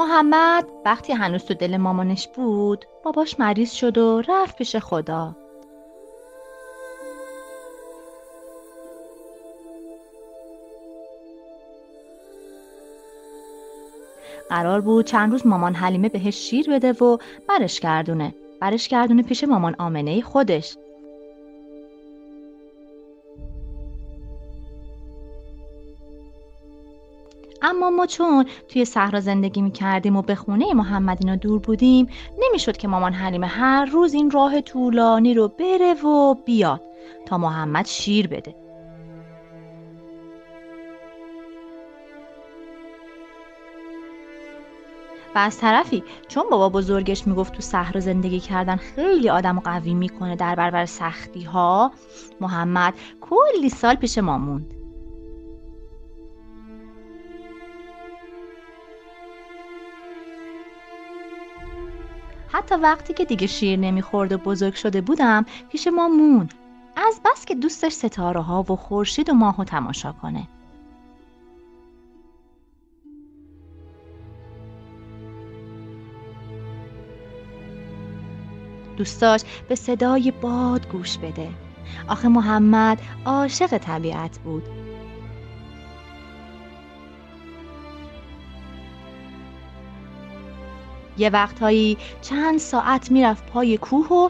محمد 0.01 0.65
وقتی 0.85 1.13
هنوز 1.13 1.43
تو 1.43 1.53
دل 1.53 1.77
مامانش 1.77 2.27
بود 2.27 2.85
باباش 3.03 3.39
مریض 3.39 3.71
شد 3.71 3.97
و 3.97 4.21
رفت 4.27 4.57
پیش 4.57 4.75
خدا. 4.75 5.35
قرار 14.49 14.81
بود 14.81 15.05
چند 15.05 15.31
روز 15.31 15.47
مامان 15.47 15.73
حلیمه 15.73 16.09
بهش 16.09 16.35
شیر 16.35 16.69
بده 16.69 16.91
و 16.91 17.17
برش 17.49 17.79
گردونه. 17.79 18.35
برش 18.61 18.87
گردونه 18.87 19.23
پیش 19.23 19.43
مامان 19.43 19.75
آمنه 19.79 20.21
خودش. 20.21 20.77
اما 27.71 27.89
ما 27.89 28.05
چون 28.05 28.45
توی 28.67 28.85
صحرا 28.85 29.19
زندگی 29.19 29.61
می 29.61 29.71
کردیم 29.71 30.15
و 30.15 30.21
به 30.21 30.35
خونه 30.35 30.73
محمد 30.73 31.17
اینا 31.21 31.35
دور 31.35 31.59
بودیم 31.59 32.07
نمی‌شد 32.39 32.77
که 32.77 32.87
مامان 32.87 33.13
حلیمه 33.13 33.47
هر 33.47 33.85
روز 33.85 34.13
این 34.13 34.31
راه 34.31 34.61
طولانی 34.61 35.33
رو 35.33 35.47
بره 35.47 35.93
و 35.93 36.33
بیاد 36.33 36.81
تا 37.25 37.37
محمد 37.37 37.85
شیر 37.85 38.27
بده. 38.27 38.55
و 45.35 45.37
از 45.37 45.57
طرفی 45.57 46.03
چون 46.27 46.43
بابا 46.51 46.69
بزرگش 46.69 47.27
می‌گفت 47.27 47.53
تو 47.53 47.61
صحرا 47.61 47.99
زندگی 47.99 48.39
کردن 48.39 48.75
خیلی 48.75 49.29
آدم 49.29 49.59
قوی 49.59 49.93
می‌کنه 49.93 50.35
در 50.35 50.55
برابر 50.55 50.85
سختی 50.85 51.43
ها 51.43 51.91
محمد 52.41 52.93
کلی 53.21 53.69
سال 53.69 53.95
پیش 53.95 54.17
ما 54.17 54.37
موند. 54.37 54.80
حتی 62.51 62.75
وقتی 62.75 63.13
که 63.13 63.25
دیگه 63.25 63.47
شیر 63.47 63.79
نمی‌خورد 63.79 64.31
و 64.31 64.37
بزرگ 64.37 64.73
شده 64.73 65.01
بودم 65.01 65.45
پیش 65.69 65.87
ما 65.87 66.07
مون 66.07 66.49
از 66.95 67.21
بس 67.25 67.45
که 67.45 67.55
دوستش 67.55 67.93
ستاره 67.93 68.41
ها 68.41 68.63
و 68.69 68.75
خورشید 68.75 69.29
و 69.29 69.33
ماهو 69.33 69.63
تماشا 69.63 70.11
کنه. 70.11 70.47
دوست 78.97 79.45
به 79.69 79.75
صدای 79.75 80.31
باد 80.31 80.87
گوش 80.87 81.17
بده. 81.17 81.49
آخه 82.07 82.27
محمد 82.27 83.01
عاشق 83.25 83.77
طبیعت 83.77 84.39
بود. 84.39 84.63
یه 91.21 91.29
وقتهایی 91.29 91.97
چند 92.21 92.59
ساعت 92.59 93.11
می‌رفت 93.11 93.45
پای 93.45 93.77
کوه 93.77 94.07
و 94.07 94.29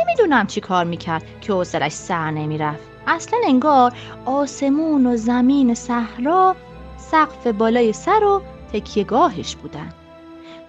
نمی‌دونم 0.00 0.46
چی 0.46 0.60
کار 0.60 0.84
می‌کرد 0.84 1.24
که 1.40 1.52
حوصلش 1.52 1.92
سر 1.92 2.30
نمی‌رفت. 2.30 2.82
اصلا 3.06 3.38
انگار 3.44 3.92
آسمون 4.24 5.06
و 5.06 5.16
زمین 5.16 5.74
صحرا 5.74 6.56
سقف 6.96 7.46
بالای 7.46 7.92
سر 7.92 8.24
و 8.24 8.42
تکیهگاهش 8.72 9.56
بودن. 9.56 9.92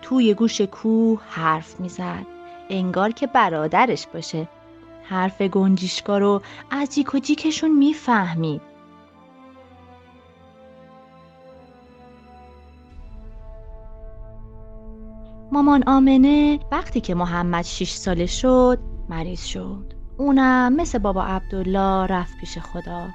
توی 0.01 0.33
گوش 0.33 0.61
کوه 0.61 1.21
حرف 1.29 1.79
می‌زد. 1.79 2.25
انگار 2.69 3.11
که 3.11 3.27
برادرش 3.27 4.07
باشه. 4.13 4.47
حرف 5.03 5.41
گنجیشکا 5.41 6.17
رو 6.17 6.41
از 6.71 6.89
جیک 6.95 7.15
و 7.15 7.19
جیکشون 7.19 7.71
می‌فهمید. 7.71 8.61
مامان 15.53 15.83
آمنه 15.87 16.59
وقتی 16.71 17.01
که 17.01 17.15
محمد 17.15 17.63
6 17.63 17.89
ساله 17.91 18.25
شد 18.25 18.79
مریض 19.09 19.43
شد. 19.43 19.93
اونم 20.17 20.75
مثل 20.75 20.97
بابا 20.99 21.23
عبدالله 21.23 22.05
رفت 22.07 22.37
پیش 22.37 22.57
خدا. 22.57 23.07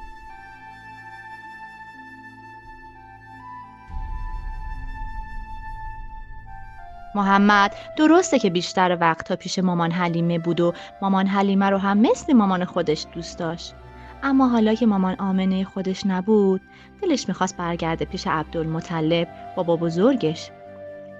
محمد 7.14 7.74
درسته 7.96 8.38
که 8.38 8.50
بیشتر 8.50 8.98
وقتها 9.00 9.36
پیش 9.36 9.58
مامان 9.58 9.90
حلیمه 9.90 10.38
بود 10.38 10.60
و 10.60 10.72
مامان 11.02 11.26
حلیمه 11.26 11.70
رو 11.70 11.78
هم 11.78 11.98
مثل 11.98 12.32
مامان 12.32 12.64
خودش 12.64 13.06
دوست 13.14 13.38
داشت. 13.38 13.74
اما 14.22 14.48
حالا 14.48 14.74
که 14.74 14.86
مامان 14.86 15.16
آمنه 15.18 15.64
خودش 15.64 16.06
نبود 16.06 16.60
دلش 17.02 17.28
می‌خواست 17.28 17.56
برگرده 17.56 18.04
پیش 18.04 18.26
عبدالمطلب 18.26 19.28
بابا 19.56 19.76
بزرگش. 19.76 20.50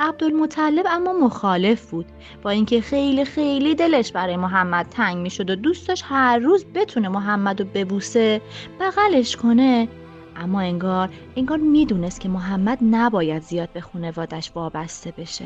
عبدالمطلب 0.01 0.86
اما 0.90 1.12
مخالف 1.12 1.90
بود. 1.90 2.07
با 2.42 2.51
اینکه 2.51 2.80
خیلی 2.80 3.24
خیلی 3.24 3.74
دلش 3.74 4.12
برای 4.12 4.36
محمد 4.36 4.86
تنگ 4.86 5.16
می‌شد 5.16 5.51
و 5.51 5.57
دوست 5.57 5.88
داشت 5.88 6.05
هر 6.07 6.38
روز 6.38 6.64
بتونه 6.74 7.09
محمد 7.09 7.61
رو 7.61 7.66
ببوسه 7.74 8.40
بغلش 8.80 9.36
کنه. 9.36 9.88
اما 10.36 10.61
انگار 10.61 11.09
انگار 11.36 11.59
می‌دونست 11.59 12.20
که 12.20 12.28
محمد 12.28 12.78
نباید 12.82 13.42
زیاد 13.42 13.68
به 13.72 13.80
خونوادش 13.80 14.53
وابسته 14.55 15.11
بشه. 15.18 15.44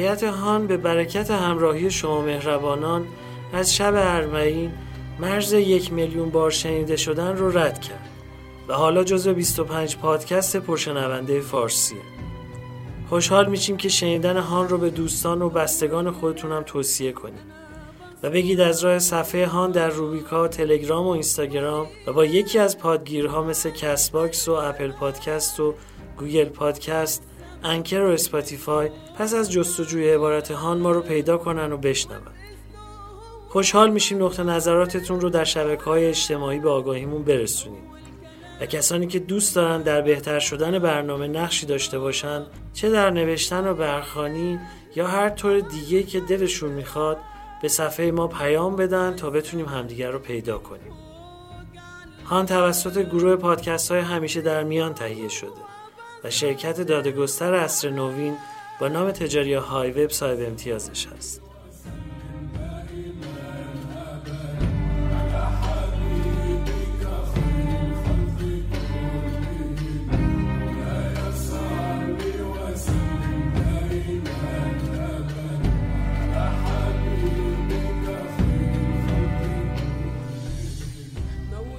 هیئت 0.00 0.24
هان 0.24 0.66
به 0.66 0.76
برکت 0.76 1.30
همراهی 1.30 1.90
شما 1.90 2.20
مهربانان 2.22 3.06
از 3.52 3.74
شب 3.74 3.94
اربعین 3.96 4.72
مرز 5.18 5.52
یک 5.52 5.92
میلیون 5.92 6.30
بار 6.30 6.50
شنیده 6.50 6.96
شدن 6.96 7.36
رو 7.36 7.58
رد 7.58 7.80
کرد 7.80 8.08
و 8.68 8.74
حالا 8.74 9.04
جزو 9.04 9.34
25 9.34 9.96
پادکست 9.96 10.56
پرشنونده 10.56 11.40
فارسیه 11.40 11.98
خوشحال 13.08 13.50
میشیم 13.50 13.76
که 13.76 13.88
شنیدن 13.88 14.36
هان 14.36 14.68
رو 14.68 14.78
به 14.78 14.90
دوستان 14.90 15.42
و 15.42 15.50
بستگان 15.50 16.10
خودتون 16.10 16.52
هم 16.52 16.62
توصیه 16.62 17.12
کنید 17.12 17.60
و 18.22 18.30
بگید 18.30 18.60
از 18.60 18.84
راه 18.84 18.98
صفحه 18.98 19.46
هان 19.46 19.70
در 19.70 19.88
روبیکا، 19.88 20.48
تلگرام 20.48 21.06
و 21.06 21.10
اینستاگرام 21.10 21.86
و 22.06 22.12
با 22.12 22.24
یکی 22.24 22.58
از 22.58 22.78
پادگیرها 22.78 23.42
مثل 23.42 23.70
کست 23.70 24.12
باکس 24.12 24.48
و 24.48 24.52
اپل 24.52 24.92
پادکست 24.92 25.60
و 25.60 25.74
گوگل 26.18 26.44
پادکست 26.44 27.29
انکر 27.64 28.00
و 28.00 28.08
اسپاتیفای 28.08 28.90
پس 29.18 29.34
از 29.34 29.52
جستجوی 29.52 30.10
عبارت 30.10 30.50
هان 30.50 30.78
ما 30.78 30.90
رو 30.90 31.00
پیدا 31.00 31.38
کنن 31.38 31.72
و 31.72 31.76
بشنون. 31.76 32.20
خوشحال 33.48 33.90
میشیم 33.90 34.24
نقطه 34.24 34.42
نظراتتون 34.42 35.20
رو 35.20 35.30
در 35.30 35.44
شبکه 35.44 35.84
های 35.84 36.06
اجتماعی 36.06 36.58
به 36.58 36.70
آگاهیمون 36.70 37.24
برسونین. 37.24 37.82
و 38.60 38.66
کسانی 38.66 39.06
که 39.06 39.18
دوست 39.18 39.56
دارن 39.56 39.82
در 39.82 40.00
بهتر 40.00 40.38
شدن 40.38 40.78
برنامه 40.78 41.28
نقشی 41.28 41.66
داشته 41.66 41.98
باشن 41.98 42.46
چه 42.72 42.90
در 42.90 43.10
نوشتن 43.10 43.66
و 43.66 43.74
برخوانی 43.74 44.60
یا 44.96 45.06
هر 45.06 45.28
طور 45.28 45.60
دیگه 45.60 46.02
که 46.02 46.20
دلشون 46.20 46.70
می‌خواد 46.70 47.18
به 47.62 47.68
صفحه 47.68 48.10
ما 48.10 48.26
پیام 48.26 48.76
بدن 48.76 49.16
تا 49.16 49.30
بتونیم 49.30 49.66
همدیگر 49.66 50.10
رو 50.10 50.18
پیدا 50.18 50.58
کنیم. 50.58 50.92
هان 52.24 52.46
توسط 52.46 52.98
گروه 52.98 53.36
پادکست 53.36 53.90
های 53.90 54.00
همیشه 54.00 54.40
در 54.40 54.64
میان 54.64 54.94
تهیه 54.94 55.28
شده. 55.28 55.69
و 56.24 56.30
شرکت 56.30 56.80
دادگستر 56.80 57.54
اصر 57.54 57.90
نوین 57.90 58.36
با 58.80 58.88
نام 58.88 59.10
تجاری 59.10 59.54
های 59.54 59.90
وب 59.90 60.10
صاحب 60.10 60.38
امتیازش 60.40 61.06
است. 61.06 61.42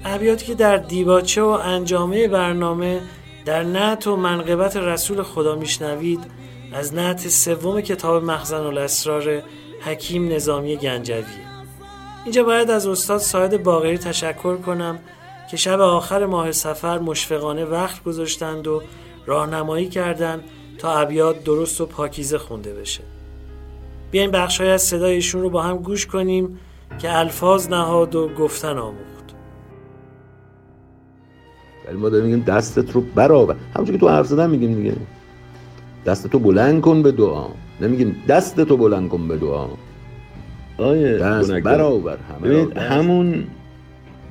ابیاتی 0.06 0.46
که 0.46 0.56
در 0.56 0.78
دیباچه 0.78 1.42
و 1.42 1.48
انجامه 1.48 2.28
برنامه 2.28 3.02
در 3.46 3.64
نعت 3.64 4.08
و 4.08 4.16
منقبت 4.16 4.78
رسول 4.78 5.24
خدا 5.24 5.56
میشنوید 5.56 6.20
از 6.74 6.94
نعت 6.94 7.28
سوم 7.28 7.82
کتاب 7.82 8.24
مخزن 8.24 8.62
الاسرار 8.62 9.44
حکیم 9.82 10.32
نظامی 10.32 10.78
گنجویه 10.78 11.26
اینجا 12.24 12.44
باید 12.44 12.70
از 12.70 12.88
استاد 12.88 13.18
ساید 13.18 13.64
باقری 13.64 13.98
تشکر 13.98 14.58
کنم 14.58 15.00
که 15.52 15.58
شب 15.58 15.80
آخر 15.80 16.26
ماه 16.26 16.52
سفر 16.52 17.00
مشفقانه 17.00 17.66
وقت 17.66 18.04
گذاشتند 18.04 18.68
و 18.68 18.82
راهنمایی 19.26 19.89
کردند 19.89 20.44
تا 20.78 21.00
ابیات 21.00 21.44
درست 21.44 21.82
و 21.82 21.86
پاکیزه 21.86 22.38
خونده 22.38 22.74
بشه. 22.74 23.04
بیاین 24.12 24.32
بخشای 24.32 24.70
از 24.70 24.82
صدایشون 24.82 25.42
رو 25.42 25.50
با 25.50 25.62
هم 25.62 25.78
گوش 25.78 26.06
کنیم 26.06 26.60
که 27.00 27.18
الفاظ 27.18 27.68
نهاد 27.68 28.16
و 28.16 28.30
گفتن 28.30 28.78
آموخت. 28.78 29.21
ولی 31.92 32.00
ما 32.00 32.10
داریم 32.10 32.26
میگیم 32.26 32.44
دستت 32.44 32.92
رو 32.92 33.02
برآور 33.02 33.56
همونجوری 33.76 33.98
که 33.98 34.06
تو 34.06 34.10
حرف 34.10 34.28
زدن 34.28 34.50
میگیم 34.50 34.76
دیگه. 34.76 34.94
دست 36.06 36.28
تو 36.28 36.39
بلند 36.39 36.82
کن 36.82 37.02
به 37.02 37.12
دعا. 37.12 37.48
نمیگیم 37.82 38.16
دست 38.28 38.62
تو 38.62 38.78
بلند 38.78 39.10
کن 39.10 39.28
به 39.28 39.38
دعا. 39.38 39.68
آیه 40.78 41.18
دست 41.18 41.52
برآور 41.52 42.18
ببینید 42.44 42.78
همون 42.78 43.44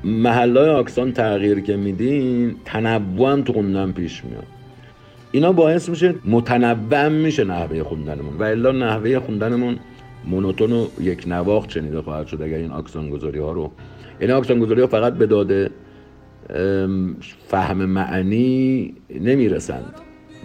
محلای 0.05 0.71
آکسان 0.71 1.13
تغییر 1.13 1.61
که 1.61 1.77
میدین 1.77 2.55
تنوع 2.65 3.41
تو 3.41 3.53
خوندن 3.53 3.93
پیش 3.93 4.25
میاد. 4.25 4.47
اینا 5.33 5.53
باعث 5.53 5.89
میشه 5.89 6.15
متنوع 6.25 7.09
میشه 7.09 7.45
نحوه 7.45 7.83
خوندنمون. 7.83 8.37
و 8.39 8.43
الا 8.43 8.73
نحوه 8.73 9.19
خوندنمون 9.19 9.79
مونوتون 10.25 10.73
و 10.73 10.87
یک 11.01 11.25
نواخت 11.27 11.71
شنیده 11.71 12.03
خواهد 12.03 12.27
شد 12.27 12.43
اگر 12.43 12.57
این 12.57 12.71
آکسان 12.71 13.11
گذاری 13.11 13.39
ها 13.39 13.53
رو. 13.53 13.71
این 14.21 14.31
آکسان 14.31 14.59
گذاری 14.59 14.81
ها 14.81 14.87
فقط 14.87 15.15
به 15.15 15.27
داده 15.27 15.71
فهم 17.49 17.85
معنی 17.85 18.95
نمی‌رسند 19.11 19.95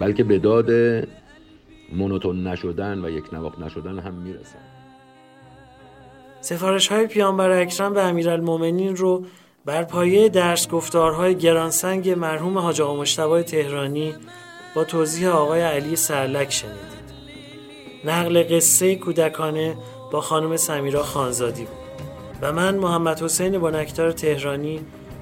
بلکه 0.00 0.24
به 0.24 0.38
داد 0.38 0.70
مونوتون 1.92 2.46
نشدن 2.46 3.04
و 3.04 3.10
یک 3.10 3.34
نواخت 3.34 3.58
نشدن 3.58 3.98
هم 3.98 4.14
می‌رسند. 4.14 4.62
سفارش 6.40 6.88
های 6.88 7.06
پیامبر 7.06 7.50
اکرم 7.50 7.94
به 7.94 8.02
امیرالمومنین 8.02 8.96
رو 8.96 9.24
بر 9.64 9.84
پایه 9.84 10.28
درس 10.28 10.68
گفتارهای 10.68 11.34
گرانسنگ 11.34 12.10
مرحوم 12.10 12.58
حاج 12.58 12.80
آقا 12.80 13.00
مشتبه 13.00 13.42
تهرانی 13.42 14.14
با 14.74 14.84
توضیح 14.84 15.28
آقای 15.28 15.60
علی 15.60 15.96
سرلک 15.96 16.52
شنیدید. 16.52 17.06
نقل 18.04 18.42
قصه 18.42 18.96
کودکانه 18.96 19.76
با 20.12 20.20
خانم 20.20 20.56
سمیرا 20.56 21.02
خانزادی 21.02 21.64
بود. 21.64 21.86
و 22.42 22.52
من 22.52 22.74
محمد 22.74 23.22
حسین 23.22 23.58
بنکتار 23.58 24.12
تهرانی 24.12 24.80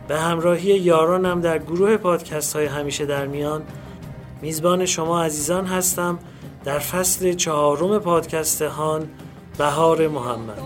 به 0.09 0.19
همراهی 0.19 0.79
یارانم 0.79 1.41
در 1.41 1.59
گروه 1.59 1.97
پادکست 1.97 2.57
های 2.57 2.67
همیشه 2.67 3.07
در 3.07 3.27
میان 3.27 3.63
میزبان 4.43 4.87
شما 4.87 5.23
عزیزان 5.23 5.67
هستم 5.67 6.19
در 6.65 6.79
فصل 6.79 7.33
چهارم 7.33 7.99
پادکست 7.99 8.63
هان 8.63 9.09
بهار 9.59 10.09
محمد. 10.09 10.59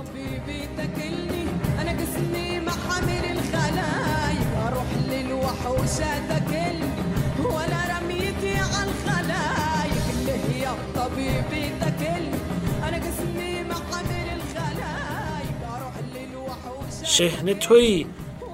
شهن 17.04 17.54
تویی 17.54 18.06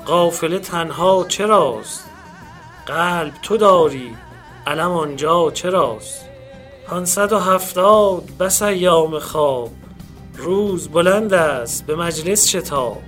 قافله 0.06 0.58
تنها 0.58 1.24
چراست؟ 1.28 2.10
قلب 2.86 3.32
تو 3.42 3.56
داری 3.56 4.16
علم 4.66 4.90
آنجا 4.90 5.50
چراست؟ 5.50 6.24
پانصد 6.86 7.32
و 7.32 7.38
هفتاد 7.38 8.22
بس 8.40 8.62
ایام 8.62 9.18
خواب 9.18 9.70
روز 10.36 10.88
بلند 10.88 11.34
است 11.34 11.86
به 11.86 11.96
مجلس 11.96 12.46
شتاب. 12.48 13.02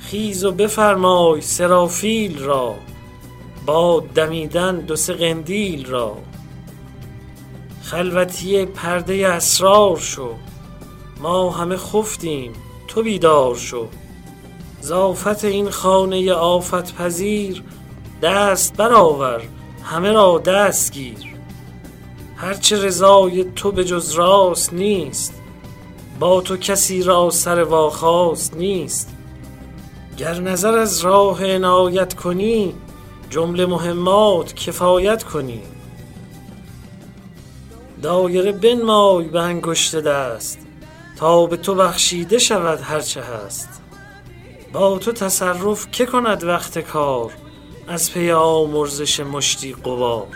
خیز 0.00 0.44
و 0.44 0.52
بفرمای 0.52 1.40
سرافیل 1.40 2.38
را 2.38 2.74
باد 3.66 4.06
دمیدن 4.06 4.76
دو 4.76 4.96
سه 4.96 5.14
قندیل 5.14 5.86
را. 5.86 6.16
خلوتی 7.82 8.66
پرده 8.66 9.28
اسرار 9.28 9.96
شو 9.96 10.34
ما 11.20 11.50
همه 11.50 11.76
خفتیم 11.76 12.52
تو 12.88 13.02
بیدار 13.02 13.54
شو. 13.54 13.88
زافت 14.84 15.44
این 15.44 15.70
خانه 15.70 16.32
آفت 16.32 16.94
پذیر 16.94 17.62
دست 18.22 18.76
برآور 18.76 19.42
همه 19.82 20.12
را 20.12 20.38
دست 20.38 20.92
گیر. 20.92 21.34
هرچه 22.36 22.84
رضای 22.84 23.44
تو 23.44 23.72
به 23.72 23.84
جز 23.84 24.12
راست 24.12 24.72
نیست 24.72 25.34
با 26.20 26.40
تو 26.40 26.56
کسی 26.56 27.02
را 27.02 27.30
سر 27.30 27.62
واخواست 27.62 28.56
نیست. 28.56 29.10
گر 30.16 30.40
نظر 30.40 30.78
از 30.78 31.00
راه 31.00 31.54
عنایت 31.54 32.14
کنی 32.14 32.74
جمله 33.30 33.66
مهمات 33.66 34.54
کفایت 34.54 35.22
کنی. 35.22 35.62
دایره 38.02 38.52
بنمای 38.52 39.28
به 39.28 39.40
انگشت 39.40 39.96
دست 39.96 40.58
تا 41.16 41.46
به 41.46 41.56
تو 41.56 41.74
بخشیده 41.74 42.38
شود 42.38 42.80
هرچه 42.80 43.22
هست. 43.22 43.83
با 44.74 44.98
تو 44.98 45.12
تصرف 45.12 45.90
که 45.90 46.06
کند 46.06 46.44
وقت 46.44 46.78
کار؟ 46.78 47.32
از 47.88 48.12
پی 48.12 48.30
آمرزش 48.30 49.20
مشتی 49.20 49.72
قبار 49.72 50.26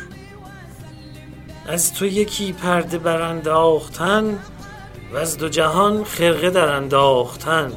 از 1.67 1.95
تو 1.95 2.07
یکی 2.07 2.53
پرده 2.53 2.99
برانداختن 2.99 4.39
و 5.13 5.17
از 5.17 5.39
دو 5.39 5.49
جهان 5.49 6.05
خرقه 6.05 6.51
در 6.51 6.69
انداختن. 6.69 7.73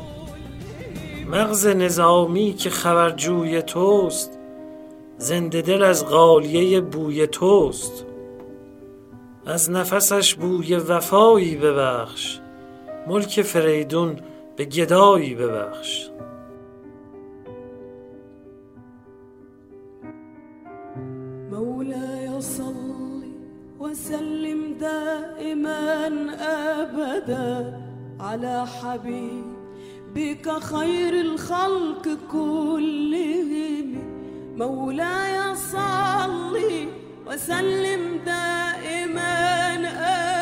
مغز 1.27 1.67
نظامی 1.67 2.53
که 2.53 2.69
خبرجوی 2.69 3.61
توست 3.61 4.39
زنده 5.17 5.61
دل 5.61 5.83
از 5.83 6.05
غالیه 6.05 6.81
بوی 6.81 7.27
توست. 7.27 8.05
از 9.45 9.69
نفسش 9.71 10.35
بوی 10.35 10.75
وفایی 10.75 11.55
ببخش 11.55 12.39
ملک 13.07 13.41
فریدون 13.41 14.19
به 14.55 14.65
گدایی 14.65 15.35
ببخش. 15.35 16.10
دائما 25.51 26.07
ابدا 26.79 27.81
على 28.19 28.67
حبيبك 28.67 30.51
خير 30.63 31.21
الخلق 31.21 32.17
كلهم. 32.31 33.87
مولاي 34.57 35.55
صل 35.55 36.57
وسلم 37.27 38.19
دائما 38.25 39.75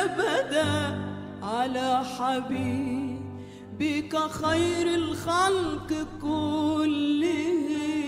ابدا 0.04 1.00
على 1.44 2.02
حبيبك 2.18 4.18
خير 4.18 4.88
الخلق 4.96 6.08
كلهم. 6.22 7.99